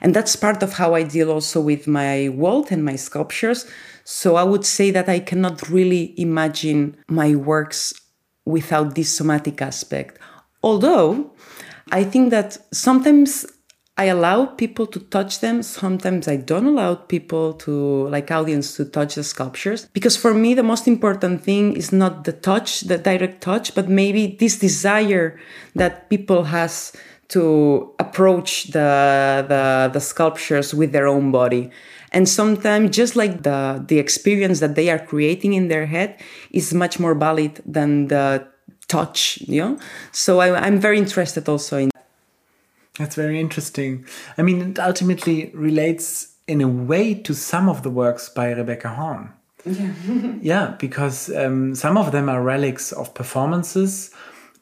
and 0.01 0.15
that's 0.15 0.37
part 0.37 0.63
of 0.63 0.75
how 0.75 0.95
i 0.95 1.03
deal 1.03 1.31
also 1.31 1.61
with 1.61 1.87
my 1.87 2.29
world 2.29 2.71
and 2.71 2.85
my 2.85 2.97
sculptures. 2.97 3.67
So 4.05 4.37
i 4.37 4.43
would 4.43 4.65
say 4.65 4.91
that 4.91 5.09
i 5.09 5.19
cannot 5.19 5.69
really 5.69 6.15
imagine 6.19 6.97
my 7.09 7.35
works 7.35 7.95
without 8.45 8.95
this 8.95 9.11
somatic 9.17 9.63
aspect. 9.63 10.19
Although 10.63 11.33
i 11.93 12.03
think 12.05 12.31
that 12.31 12.59
sometimes 12.73 13.47
I 13.97 14.07
allow 14.07 14.47
people 14.47 14.89
to 14.89 14.99
touch 14.99 15.39
them. 15.39 15.63
Sometimes 15.63 16.27
I 16.27 16.35
don't 16.35 16.67
allow 16.67 16.97
people 16.97 17.53
to, 17.55 18.09
like 18.09 18.29
audience, 18.33 18.75
to 18.77 18.85
touch 18.85 19.15
the 19.15 19.23
sculptures. 19.23 19.87
Because 19.93 20.17
for 20.17 20.35
me, 20.35 20.55
the 20.55 20.65
most 20.65 20.89
important 20.89 21.45
thing 21.45 21.77
is 21.77 21.93
not 21.93 22.25
the 22.25 22.33
touch, 22.33 22.81
the 22.81 22.99
direct 22.99 23.41
touch, 23.41 23.73
but 23.73 23.89
maybe 23.89 24.37
this 24.41 24.59
desire 24.59 25.39
that 25.77 26.11
people 26.11 26.45
has 26.45 26.93
to 27.29 27.95
approach 28.01 28.65
the, 28.65 29.45
the, 29.49 29.91
the 29.93 30.01
sculptures 30.01 30.75
with 30.75 30.91
their 30.91 31.07
own 31.07 31.31
body. 31.31 31.71
And 32.11 32.29
sometimes 32.29 32.97
just 32.97 33.15
like 33.15 33.45
the, 33.45 33.85
the 33.87 33.99
experience 34.01 34.59
that 34.59 34.75
they 34.75 34.91
are 34.91 34.99
creating 34.99 35.55
in 35.55 35.69
their 35.69 35.87
head 35.87 36.21
is 36.51 36.75
much 36.75 36.99
more 36.99 37.15
valid 37.15 37.63
than 37.65 38.09
the 38.09 38.47
touch, 38.95 39.39
yeah? 39.43 39.77
So 40.13 40.41
I, 40.41 40.67
I'm 40.67 40.79
very 40.79 40.99
interested 40.99 41.49
also 41.49 41.79
in 41.79 41.91
that's 42.99 43.17
very 43.17 43.41
interesting. 43.41 44.07
I 44.39 44.43
mean, 44.43 44.71
it 44.71 44.79
ultimately 44.79 45.51
relates 45.53 46.35
in 46.47 46.61
a 46.61 46.69
way 46.69 47.15
to 47.15 47.35
some 47.35 47.69
of 47.69 47.83
the 47.83 47.91
works 47.91 48.29
by 48.29 48.53
Rebecca 48.53 48.89
Horn. 48.89 49.33
Yeah, 49.65 49.93
yeah 50.41 50.77
because 50.79 51.35
um, 51.35 51.75
some 51.75 51.97
of 51.99 52.13
them 52.13 52.29
are 52.29 52.41
relics 52.41 52.93
of 52.93 53.13
performances. 53.15 54.11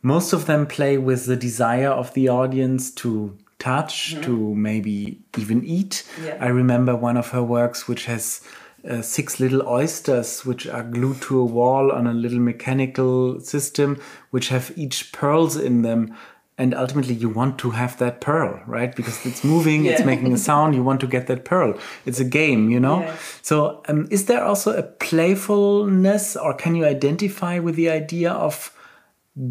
Most 0.00 0.32
of 0.32 0.46
them 0.46 0.66
play 0.66 0.96
with 0.98 1.26
the 1.26 1.36
desire 1.36 1.90
of 1.90 2.14
the 2.14 2.28
audience 2.28 2.90
to 3.02 3.36
touch, 3.58 4.14
mm-hmm. 4.14 4.22
to 4.22 4.54
maybe 4.54 5.20
even 5.36 5.62
eat. 5.64 6.04
Yeah. 6.24 6.38
I 6.40 6.48
remember 6.48 6.96
one 6.96 7.18
of 7.18 7.28
her 7.30 7.42
works 7.42 7.86
which 7.86 8.06
has 8.06 8.40
uh, 8.88 9.00
six 9.00 9.38
little 9.38 9.66
oysters 9.68 10.44
which 10.44 10.66
are 10.66 10.82
glued 10.82 11.20
to 11.22 11.38
a 11.38 11.44
wall 11.44 11.92
on 11.92 12.06
a 12.06 12.12
little 12.12 12.40
mechanical 12.40 13.40
system 13.40 14.00
which 14.30 14.48
have 14.48 14.72
each 14.76 15.12
pearls 15.12 15.56
in 15.56 15.82
them. 15.82 16.16
And 16.58 16.74
ultimately 16.74 17.14
you 17.14 17.28
want 17.28 17.58
to 17.60 17.70
have 17.70 17.98
that 17.98 18.20
pearl 18.20 18.60
right? 18.66 18.94
Because 18.94 19.24
it's 19.24 19.44
moving 19.44 19.84
yeah. 19.84 19.92
it's 19.92 20.04
making 20.04 20.32
a 20.32 20.38
sound 20.38 20.74
you 20.74 20.82
want 20.82 21.00
to 21.00 21.06
get 21.06 21.28
that 21.28 21.44
pearl. 21.44 21.78
It's 22.06 22.20
a 22.20 22.24
game 22.24 22.70
you 22.70 22.80
know? 22.80 23.00
Yeah. 23.00 23.16
so 23.40 23.82
um, 23.88 24.08
is 24.10 24.26
there 24.26 24.44
also 24.44 24.76
a 24.76 24.82
playfulness 24.82 26.36
or 26.36 26.54
can 26.54 26.74
you 26.74 26.84
identify 26.84 27.58
with 27.58 27.76
the 27.76 27.88
idea 27.88 28.32
of 28.32 28.76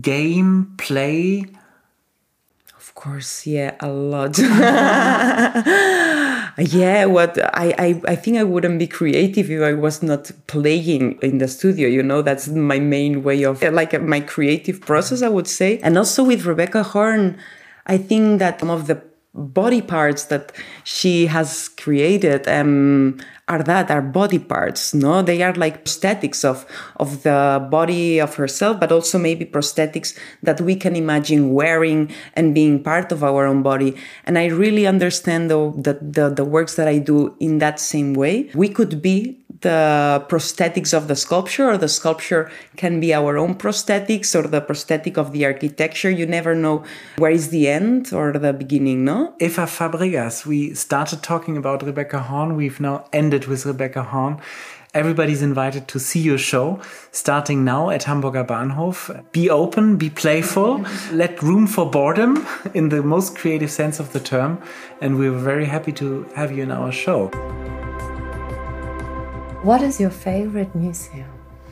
game 0.01 0.75
play? 0.77 1.45
Of 2.75 2.93
course 2.95 3.47
yeah 3.47 3.75
a 3.79 3.87
lot 3.87 4.37
yeah 6.57 7.05
what 7.05 7.37
I, 7.55 7.73
I 7.77 8.01
i 8.07 8.15
think 8.15 8.37
i 8.37 8.43
wouldn't 8.43 8.79
be 8.79 8.87
creative 8.87 9.49
if 9.49 9.61
i 9.61 9.73
was 9.73 10.03
not 10.03 10.31
playing 10.47 11.19
in 11.21 11.37
the 11.37 11.47
studio 11.47 11.87
you 11.87 12.03
know? 12.03 12.21
That's 12.21 12.47
my 12.47 12.79
main 12.79 13.23
way 13.23 13.43
of 13.43 13.61
like 13.61 13.99
my 14.01 14.19
creative 14.19 14.81
process 14.81 15.21
i 15.21 15.29
would 15.29 15.47
say. 15.47 15.79
And 15.79 15.97
also 15.97 16.23
with 16.23 16.45
rebecca 16.45 16.83
horn 16.83 17.37
i 17.87 17.97
think 17.97 18.39
that 18.39 18.59
some 18.59 18.69
of 18.69 18.87
the 18.87 19.01
body 19.33 19.81
parts 19.81 20.25
that 20.25 20.51
she 20.83 21.25
has 21.27 21.69
created 21.69 22.47
um, 22.49 23.17
are 23.47 23.63
that 23.63 23.89
are 23.89 24.01
body 24.01 24.39
parts 24.39 24.93
no? 24.93 25.21
They 25.21 25.41
are 25.41 25.53
like 25.53 25.85
prosthetics 25.85 26.43
of 26.43 26.65
of 26.97 27.23
the 27.23 27.65
body 27.71 28.19
of 28.19 28.35
herself 28.35 28.79
but 28.79 28.91
also 28.91 29.17
maybe 29.17 29.45
prosthetics 29.45 30.17
that 30.43 30.59
we 30.59 30.75
can 30.75 30.95
imagine 30.95 31.53
wearing 31.53 32.11
and 32.33 32.53
being 32.53 32.83
part 32.83 33.11
of 33.11 33.23
our 33.23 33.45
own 33.45 33.63
body. 33.63 33.95
And 34.25 34.37
i 34.37 34.47
really 34.47 34.85
understand 34.85 35.49
the 35.49 35.71
the, 35.77 35.93
the, 36.01 36.29
the 36.29 36.45
works 36.45 36.75
that 36.75 36.87
i 36.87 36.97
do 36.97 37.35
in 37.39 37.59
that 37.59 37.79
same 37.79 38.13
way. 38.13 38.49
We 38.53 38.67
could 38.67 39.01
be 39.01 39.40
the 39.61 40.23
prosthetics 40.27 40.93
of 40.93 41.07
the 41.07 41.15
sculpture, 41.15 41.69
or 41.69 41.77
the 41.77 41.87
sculpture 41.87 42.51
can 42.77 42.99
be 42.99 43.13
our 43.13 43.37
own 43.37 43.55
prosthetics, 43.55 44.35
or 44.37 44.47
the 44.47 44.61
prosthetic 44.61 45.17
of 45.17 45.31
the 45.31 45.45
architecture. 45.45 46.09
You 46.09 46.25
never 46.25 46.55
know 46.55 46.83
where 47.17 47.31
is 47.31 47.49
the 47.49 47.67
end 47.67 48.13
or 48.13 48.33
the 48.33 48.53
beginning, 48.53 49.05
no? 49.05 49.33
Eva 49.39 49.63
Fàbregas, 49.63 50.45
we 50.45 50.73
started 50.73 51.23
talking 51.23 51.57
about 51.57 51.83
Rebecca 51.83 52.19
Horn. 52.19 52.55
We've 52.55 52.79
now 52.79 53.05
ended 53.13 53.45
with 53.45 53.65
Rebecca 53.65 54.03
Horn. 54.03 54.41
Everybody's 54.93 55.41
invited 55.41 55.87
to 55.87 55.99
see 55.99 56.19
your 56.19 56.37
show 56.37 56.81
starting 57.13 57.63
now 57.63 57.91
at 57.91 58.03
Hamburger 58.03 58.43
Bahnhof. 58.43 59.31
Be 59.31 59.49
open, 59.49 59.95
be 59.95 60.09
playful, 60.09 60.85
let 61.13 61.41
room 61.41 61.65
for 61.65 61.89
boredom 61.89 62.45
in 62.73 62.89
the 62.89 63.01
most 63.01 63.37
creative 63.37 63.71
sense 63.71 64.01
of 64.01 64.11
the 64.11 64.19
term. 64.19 64.61
And 64.99 65.17
we're 65.17 65.31
very 65.31 65.65
happy 65.65 65.93
to 65.93 66.23
have 66.35 66.51
you 66.51 66.63
in 66.63 66.71
our 66.71 66.91
show. 66.91 67.31
What 69.63 69.83
is 69.83 69.99
your 69.99 70.09
favorite 70.09 70.73
museum? 70.73 71.29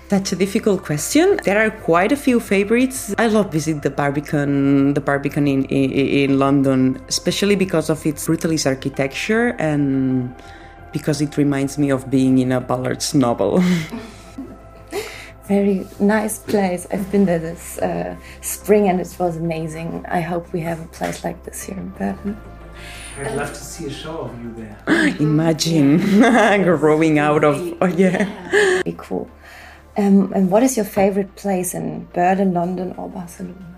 That's 0.10 0.32
a 0.32 0.36
difficult 0.36 0.84
question. 0.84 1.39
There 1.43 1.58
are 1.58 1.71
quite 1.71 2.12
a 2.12 2.15
few 2.15 2.39
favorites. 2.39 3.15
I 3.17 3.25
love 3.25 3.52
visiting 3.52 3.82
the 3.82 3.89
Barbican, 3.89 4.93
the 4.93 5.02
Barbican 5.02 5.47
in, 5.47 5.65
in, 5.65 5.91
in 5.91 6.39
London, 6.39 7.02
especially 7.08 7.56
because 7.56 7.89
of 7.89 8.06
its 8.06 8.28
brutalist 8.28 8.67
architecture 8.67 9.56
and 9.58 10.36
because 10.93 11.19
it 11.19 11.36
reminds 11.36 11.80
me 11.80 11.89
of 11.89 12.12
being 12.12 12.38
in 12.38 12.52
a 12.52 12.62
Ballard's 12.62 13.15
novel. 13.15 13.63
Very 15.47 15.88
nice 15.99 16.38
place. 16.38 16.86
I've 16.91 17.12
been 17.12 17.25
there 17.25 17.39
this 17.39 17.80
uh, 17.80 18.15
spring 18.41 18.88
and 18.88 19.02
it 19.02 19.15
was 19.17 19.38
amazing. 19.38 20.06
I 20.08 20.21
hope 20.21 20.54
we 20.54 20.60
have 20.60 20.80
a 20.80 20.88
place 20.89 21.23
like 21.23 21.43
this 21.43 21.63
here 21.63 21.78
in 21.78 21.89
Berlin. 21.97 22.38
I'd 23.20 23.36
love 23.36 23.50
to 23.50 23.64
see 23.64 23.88
a 23.88 23.92
show 23.92 24.20
of 24.22 24.42
you 24.42 24.54
there. 24.54 24.78
Imagine 25.20 25.98
growing 26.64 27.20
out 27.20 27.44
of, 27.44 27.78
oh 27.82 27.86
yeah. 27.86 28.82
Be 28.84 28.96
cool. 28.98 29.30
Um, 29.98 30.32
and 30.34 30.50
what 30.50 30.64
is 30.64 30.78
your 30.78 30.86
favorite 30.86 31.36
place 31.36 31.74
in 31.74 32.08
Berlin, 32.14 32.54
London, 32.54 32.94
or 32.98 33.10
Barcelona? 33.10 33.70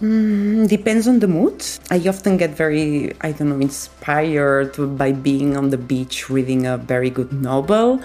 Mm, 0.00 0.68
depends 0.68 1.06
on 1.06 1.20
the 1.20 1.28
mood. 1.28 1.64
I 1.88 2.02
often 2.08 2.36
get 2.36 2.50
very, 2.50 3.12
I 3.20 3.30
don't 3.30 3.50
know, 3.50 3.60
inspired 3.60 4.74
by 4.98 5.12
being 5.12 5.56
on 5.56 5.70
the 5.70 5.78
beach 5.78 6.28
reading 6.28 6.66
a 6.66 6.76
very 6.76 7.10
good 7.10 7.32
novel 7.32 8.02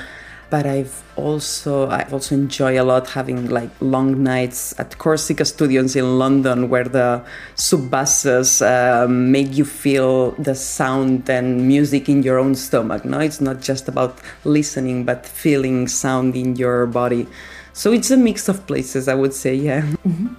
but 0.50 0.66
I've 0.66 1.04
also 1.16 1.88
I 1.88 2.04
also 2.12 2.36
enjoy 2.36 2.80
a 2.80 2.84
lot 2.84 3.10
having 3.10 3.50
like 3.50 3.70
long 3.82 4.24
nights 4.24 4.74
at 4.80 4.98
Corsica 4.98 5.46
Studios 5.46 5.96
in 5.96 6.18
London, 6.18 6.70
where 6.70 6.86
the 6.86 7.24
sub 7.56 7.90
buses 7.90 8.62
um, 8.62 9.32
make 9.32 9.56
you 9.56 9.66
feel 9.66 10.32
the 10.32 10.56
sound 10.56 11.30
and 11.30 11.68
music 11.68 12.08
in 12.08 12.24
your 12.24 12.40
own 12.40 12.56
stomach. 12.56 13.04
No, 13.04 13.20
it's 13.20 13.42
not 13.42 13.62
just 13.62 13.88
about 13.88 14.20
listening, 14.46 15.04
but 15.04 15.26
feeling 15.26 15.88
sound 15.88 16.36
in 16.36 16.56
your 16.56 16.86
body. 16.88 17.28
So 17.74 17.92
it's 17.92 18.12
a 18.12 18.18
mix 18.18 18.50
of 18.50 18.66
places, 18.68 19.08
I 19.08 19.16
would 19.16 19.34
say. 19.34 19.56
Yeah. 19.56 19.82
Mm-hmm. 19.82 20.34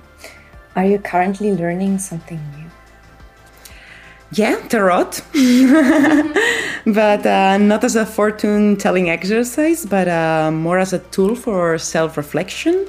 Are 0.76 0.84
you 0.84 0.98
currently 0.98 1.52
learning 1.52 1.98
something 1.98 2.40
new? 2.56 2.67
Yeah, 4.32 4.56
tarot, 4.68 5.10
but 6.84 7.26
uh, 7.26 7.56
not 7.56 7.82
as 7.82 7.96
a 7.96 8.04
fortune 8.04 8.76
telling 8.76 9.08
exercise, 9.08 9.86
but 9.86 10.06
uh, 10.06 10.50
more 10.52 10.78
as 10.78 10.92
a 10.92 10.98
tool 10.98 11.34
for 11.34 11.78
self 11.78 12.18
reflection. 12.18 12.86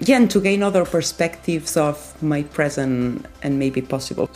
Yeah, 0.00 0.16
and 0.16 0.30
to 0.30 0.38
gain 0.38 0.62
other 0.62 0.84
perspectives 0.84 1.78
of 1.78 2.22
my 2.22 2.42
present 2.42 3.24
and 3.42 3.58
maybe 3.58 3.80
possible. 3.80 4.28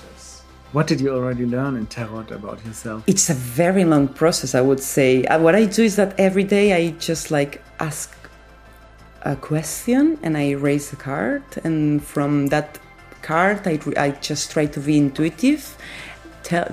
What 0.72 0.87
did 0.87 1.03
you 1.03 1.11
already 1.11 1.44
learn 1.44 1.76
in 1.76 1.85
tarot 1.87 2.29
about 2.31 2.64
yourself? 2.64 3.05
It's 3.07 3.29
a 3.29 3.35
very 3.35 3.85
long 3.85 4.09
process, 4.09 4.55
I 4.55 4.62
would 4.62 4.81
say. 4.81 5.24
Uh, 5.24 5.38
what 5.40 5.55
I 5.55 5.66
do 5.66 5.83
is 5.83 5.96
that 5.96 6.18
every 6.18 6.44
day 6.44 6.72
I 6.72 6.92
just 6.92 7.31
like 7.31 7.62
ask 7.81 8.16
a 9.22 9.37
question 9.37 10.18
and 10.22 10.38
I 10.38 10.53
raise 10.53 10.90
a 10.94 10.96
card, 10.96 11.42
and 11.64 12.03
from 12.03 12.46
that 12.46 12.79
card, 13.20 13.66
I, 13.66 13.79
I 13.98 14.12
just 14.12 14.53
try 14.53 14.64
to 14.64 14.81
be 14.81 14.96
intuitive 14.96 15.76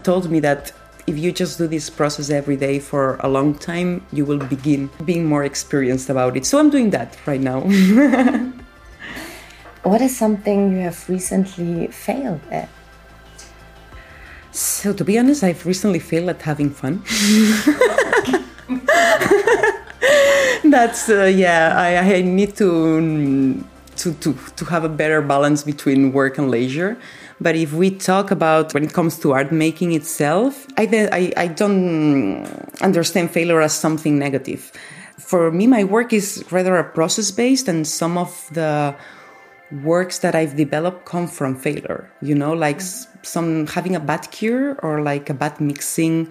told 0.03 0.29
me 0.29 0.39
that 0.41 0.73
if 1.07 1.17
you 1.17 1.31
just 1.31 1.57
do 1.57 1.65
this 1.67 1.89
process 1.89 2.29
every 2.29 2.57
day 2.57 2.79
for 2.79 3.15
a 3.21 3.29
long 3.29 3.55
time, 3.55 4.05
you 4.11 4.25
will 4.25 4.39
begin 4.39 4.89
being 5.05 5.25
more 5.25 5.45
experienced 5.45 6.09
about 6.09 6.35
it. 6.35 6.45
So 6.45 6.59
I'm 6.59 6.69
doing 6.69 6.89
that 6.91 7.17
right 7.25 7.39
now. 7.39 7.61
what 9.83 10.01
is 10.01 10.17
something 10.17 10.73
you 10.73 10.79
have 10.79 11.09
recently 11.09 11.87
failed 11.87 12.41
at? 12.51 12.67
So, 14.51 14.91
to 14.91 15.05
be 15.05 15.17
honest, 15.19 15.43
I've 15.43 15.65
recently 15.65 15.99
failed 15.99 16.29
at 16.29 16.41
having 16.41 16.71
fun. 16.71 17.03
That's, 20.63 21.09
uh, 21.09 21.25
yeah, 21.25 21.73
I, 21.77 22.15
I 22.15 22.21
need 22.21 22.55
to, 22.57 23.63
to, 23.97 24.13
to, 24.13 24.35
to 24.55 24.65
have 24.65 24.83
a 24.83 24.89
better 24.89 25.21
balance 25.21 25.63
between 25.63 26.11
work 26.11 26.39
and 26.39 26.49
leisure 26.49 26.97
but 27.39 27.55
if 27.55 27.73
we 27.73 27.91
talk 27.91 28.31
about 28.31 28.73
when 28.73 28.83
it 28.83 28.93
comes 28.93 29.19
to 29.19 29.33
art 29.33 29.51
making 29.51 29.93
itself, 29.93 30.65
I, 30.77 30.87
I, 31.11 31.33
I 31.43 31.47
don't 31.47 32.45
understand 32.81 33.31
failure 33.31 33.61
as 33.61 33.73
something 33.73 34.17
negative. 34.17 34.71
For 35.19 35.51
me, 35.51 35.67
my 35.67 35.83
work 35.83 36.13
is 36.13 36.43
rather 36.51 36.77
a 36.77 36.83
process 36.83 37.31
based, 37.31 37.67
and 37.67 37.85
some 37.87 38.17
of 38.17 38.49
the 38.53 38.95
works 39.83 40.19
that 40.19 40.35
I've 40.35 40.55
developed 40.55 41.05
come 41.05 41.27
from 41.27 41.55
failure. 41.55 42.09
You 42.21 42.35
know, 42.35 42.53
like 42.53 42.81
some 42.81 43.67
having 43.67 43.95
a 43.95 43.99
bad 43.99 44.31
cure 44.31 44.79
or 44.81 45.01
like 45.01 45.29
a 45.29 45.33
bad 45.33 45.59
mixing 45.59 46.29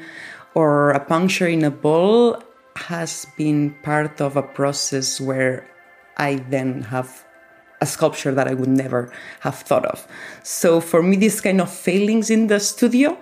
or 0.54 0.90
a 0.90 1.00
puncture 1.00 1.46
in 1.46 1.64
a 1.64 1.70
bowl 1.70 2.42
has 2.76 3.26
been 3.36 3.74
part 3.82 4.20
of 4.20 4.36
a 4.36 4.42
process 4.42 5.20
where 5.20 5.68
I 6.16 6.36
then 6.48 6.82
have 6.82 7.25
a 7.80 7.86
sculpture 7.86 8.32
that 8.32 8.48
I 8.48 8.54
would 8.54 8.68
never 8.68 9.12
have 9.40 9.56
thought 9.56 9.84
of. 9.86 10.06
So 10.42 10.80
for 10.80 11.02
me, 11.02 11.16
these 11.16 11.40
kind 11.40 11.60
of 11.60 11.70
failings 11.70 12.30
in 12.30 12.46
the 12.46 12.60
studio 12.60 13.18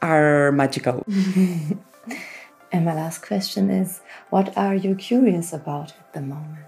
are 0.00 0.52
magical. 0.52 1.04
and 2.72 2.84
my 2.84 2.94
last 2.94 3.22
question 3.22 3.70
is 3.70 4.00
what 4.30 4.56
are 4.56 4.74
you 4.74 4.94
curious 4.94 5.52
about 5.52 5.90
at 5.90 6.12
the 6.14 6.20
moment? 6.20 6.66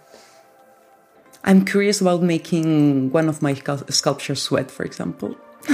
I'm 1.44 1.64
curious 1.64 2.00
about 2.00 2.22
making 2.22 3.10
one 3.12 3.28
of 3.28 3.42
my 3.42 3.54
sculptures 3.54 4.40
sweat, 4.42 4.70
for 4.70 4.82
example. 4.84 5.36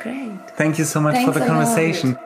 Great. 0.00 0.50
Thank 0.56 0.78
you 0.78 0.84
so 0.84 1.00
much 1.00 1.14
Thanks 1.14 1.32
for 1.32 1.38
the 1.38 1.44
conversation. 1.44 2.16